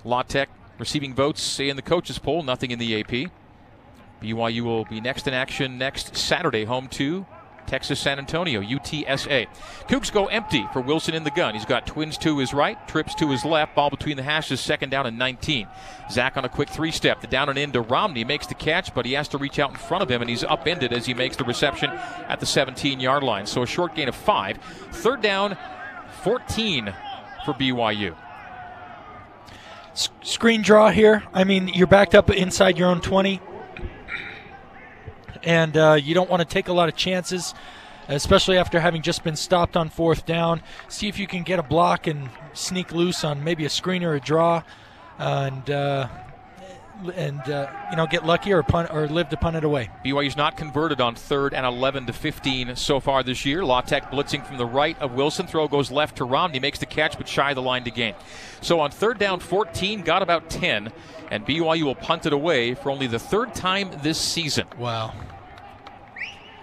La 0.04 0.22
Tech 0.22 0.48
receiving 0.78 1.12
votes 1.12 1.58
in 1.58 1.74
the 1.74 1.82
coaches 1.82 2.20
poll, 2.20 2.44
nothing 2.44 2.70
in 2.70 2.78
the 2.78 3.00
AP. 3.00 3.32
BYU 4.22 4.62
will 4.62 4.84
be 4.84 5.00
next 5.00 5.26
in 5.26 5.34
action 5.34 5.78
next 5.78 6.16
Saturday, 6.16 6.64
home 6.64 6.86
to 6.90 7.26
Texas 7.68 8.00
San 8.00 8.18
Antonio, 8.18 8.60
UTSA. 8.60 9.46
Cougs 9.88 10.10
go 10.10 10.26
empty 10.26 10.66
for 10.72 10.80
Wilson 10.80 11.14
in 11.14 11.22
the 11.22 11.30
gun. 11.30 11.54
He's 11.54 11.64
got 11.64 11.86
twins 11.86 12.18
to 12.18 12.38
his 12.38 12.52
right, 12.52 12.76
trips 12.88 13.14
to 13.16 13.30
his 13.30 13.44
left, 13.44 13.76
ball 13.76 13.90
between 13.90 14.16
the 14.16 14.22
hashes, 14.22 14.60
second 14.60 14.90
down 14.90 15.06
and 15.06 15.18
19. 15.18 15.68
Zach 16.10 16.36
on 16.36 16.44
a 16.44 16.48
quick 16.48 16.68
three 16.68 16.90
step. 16.90 17.20
The 17.20 17.26
down 17.26 17.48
and 17.48 17.58
in 17.58 17.70
to 17.72 17.80
Romney 17.80 18.24
makes 18.24 18.46
the 18.46 18.54
catch, 18.54 18.94
but 18.94 19.06
he 19.06 19.12
has 19.12 19.28
to 19.28 19.38
reach 19.38 19.58
out 19.58 19.70
in 19.70 19.76
front 19.76 20.02
of 20.02 20.10
him, 20.10 20.22
and 20.22 20.30
he's 20.30 20.42
upended 20.42 20.92
as 20.92 21.06
he 21.06 21.14
makes 21.14 21.36
the 21.36 21.44
reception 21.44 21.90
at 21.90 22.40
the 22.40 22.46
17 22.46 22.98
yard 23.00 23.22
line. 23.22 23.46
So 23.46 23.62
a 23.62 23.66
short 23.66 23.94
gain 23.94 24.08
of 24.08 24.16
five. 24.16 24.58
Third 24.92 25.20
down, 25.20 25.56
14 26.22 26.94
for 27.44 27.54
BYU 27.54 28.16
screen 30.22 30.62
draw 30.62 30.90
here. 30.90 31.24
I 31.34 31.44
mean, 31.44 31.68
you're 31.68 31.88
backed 31.88 32.14
up 32.14 32.30
inside 32.30 32.78
your 32.78 32.88
own 32.88 33.00
20 33.00 33.40
and 35.42 35.76
uh, 35.76 35.98
you 36.00 36.14
don't 36.14 36.30
want 36.30 36.40
to 36.40 36.48
take 36.48 36.68
a 36.68 36.72
lot 36.72 36.88
of 36.88 36.96
chances, 36.96 37.54
especially 38.08 38.58
after 38.58 38.80
having 38.80 39.02
just 39.02 39.24
been 39.24 39.36
stopped 39.36 39.76
on 39.76 39.88
fourth 39.88 40.26
down. 40.26 40.62
See 40.88 41.08
if 41.08 41.18
you 41.18 41.26
can 41.26 41.42
get 41.42 41.58
a 41.58 41.62
block 41.62 42.06
and 42.06 42.30
sneak 42.52 42.92
loose 42.92 43.24
on 43.24 43.44
maybe 43.44 43.64
a 43.64 43.70
screen 43.70 44.02
or 44.02 44.14
a 44.14 44.20
draw, 44.20 44.62
and 45.18 45.70
uh, 45.70 46.08
and 47.14 47.40
uh, 47.48 47.70
you 47.90 47.96
know 47.96 48.06
get 48.06 48.24
lucky 48.24 48.52
or 48.52 48.62
punt 48.62 48.90
or 48.92 49.08
live 49.08 49.28
to 49.28 49.36
punt 49.36 49.56
it 49.56 49.64
away. 49.64 49.90
BYU's 50.04 50.36
not 50.36 50.56
converted 50.56 51.00
on 51.00 51.14
third 51.14 51.54
and 51.54 51.64
11 51.64 52.06
to 52.06 52.12
15 52.12 52.76
so 52.76 53.00
far 53.00 53.22
this 53.22 53.44
year. 53.44 53.64
La 53.64 53.80
Tech 53.80 54.10
blitzing 54.10 54.44
from 54.44 54.58
the 54.58 54.66
right 54.66 54.98
of 55.00 55.12
Wilson. 55.12 55.46
Throw 55.46 55.68
goes 55.68 55.90
left 55.90 56.16
to 56.16 56.24
Romney, 56.24 56.60
makes 56.60 56.78
the 56.78 56.86
catch 56.86 57.16
but 57.16 57.28
shy 57.28 57.50
of 57.50 57.56
the 57.56 57.62
line 57.62 57.84
to 57.84 57.90
gain. 57.90 58.14
So 58.60 58.80
on 58.80 58.90
third 58.90 59.18
down 59.18 59.40
14, 59.40 60.02
got 60.02 60.22
about 60.22 60.50
10, 60.50 60.92
and 61.30 61.46
BYU 61.46 61.84
will 61.84 61.94
punt 61.94 62.26
it 62.26 62.32
away 62.32 62.74
for 62.74 62.90
only 62.90 63.06
the 63.06 63.18
third 63.18 63.54
time 63.54 63.90
this 64.02 64.20
season. 64.20 64.66
Wow. 64.78 65.14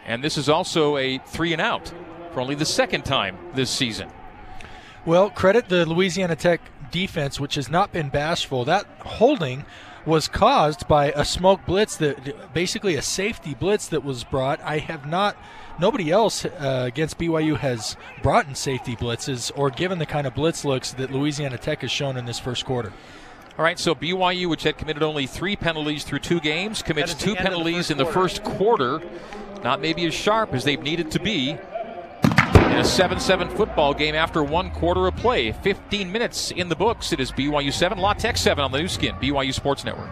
And 0.05 0.23
this 0.23 0.37
is 0.37 0.49
also 0.49 0.97
a 0.97 1.17
three 1.19 1.53
and 1.53 1.61
out 1.61 1.91
for 2.31 2.41
only 2.41 2.55
the 2.55 2.65
second 2.65 3.05
time 3.05 3.37
this 3.55 3.69
season. 3.69 4.09
Well, 5.05 5.29
credit 5.29 5.69
the 5.69 5.85
Louisiana 5.85 6.35
Tech 6.35 6.61
defense, 6.91 7.39
which 7.39 7.55
has 7.55 7.69
not 7.69 7.91
been 7.91 8.09
bashful. 8.09 8.65
That 8.65 8.85
holding 8.99 9.65
was 10.05 10.27
caused 10.27 10.87
by 10.87 11.11
a 11.11 11.25
smoke 11.25 11.65
blitz 11.65 11.97
that 11.97 12.53
basically 12.53 12.95
a 12.95 13.01
safety 13.01 13.53
blitz 13.53 13.87
that 13.87 14.03
was 14.03 14.23
brought. 14.23 14.61
I 14.61 14.77
have 14.77 15.07
not 15.07 15.35
nobody 15.79 16.11
else 16.11 16.45
uh, 16.45 16.83
against 16.87 17.17
BYU 17.17 17.57
has 17.57 17.97
brought 18.21 18.47
in 18.47 18.55
safety 18.55 18.95
blitzes 18.95 19.51
or 19.55 19.69
given 19.69 19.99
the 19.99 20.05
kind 20.05 20.27
of 20.27 20.35
blitz 20.35 20.63
looks 20.63 20.93
that 20.93 21.11
Louisiana 21.11 21.57
Tech 21.57 21.81
has 21.81 21.91
shown 21.91 22.17
in 22.17 22.25
this 22.25 22.39
first 22.39 22.65
quarter. 22.65 22.93
All 23.57 23.63
right, 23.63 23.79
so 23.79 23.95
BYU, 23.95 24.49
which 24.49 24.63
had 24.63 24.77
committed 24.77 25.01
only 25.01 25.25
three 25.27 25.55
penalties 25.55 26.03
through 26.03 26.19
two 26.19 26.41
games, 26.41 26.81
commits 26.81 27.13
two 27.13 27.35
penalties 27.35 27.87
the 27.87 27.93
in 27.93 27.97
the 27.97 28.05
first 28.05 28.43
quarter. 28.43 29.01
Not 29.63 29.79
maybe 29.81 30.05
as 30.05 30.13
sharp 30.13 30.53
as 30.53 30.63
they've 30.65 30.81
needed 30.81 31.09
to 31.11 31.19
be 31.19 31.57
in 32.75 32.81
a 32.81 32.83
7 32.83 33.19
7 33.19 33.49
football 33.49 33.93
game 33.93 34.15
after 34.15 34.43
one 34.43 34.69
quarter 34.71 35.07
of 35.07 35.15
play. 35.15 35.51
15 35.53 36.11
minutes 36.11 36.51
in 36.51 36.67
the 36.67 36.75
books. 36.75 37.13
It 37.13 37.19
is 37.21 37.31
BYU 37.31 37.71
7, 37.71 37.97
La 37.97 38.13
Tech 38.13 38.37
7 38.37 38.63
on 38.63 38.71
the 38.71 38.79
Nu 38.79 38.87
Skin, 38.87 39.15
BYU 39.15 39.53
Sports 39.53 39.85
Network. 39.85 40.09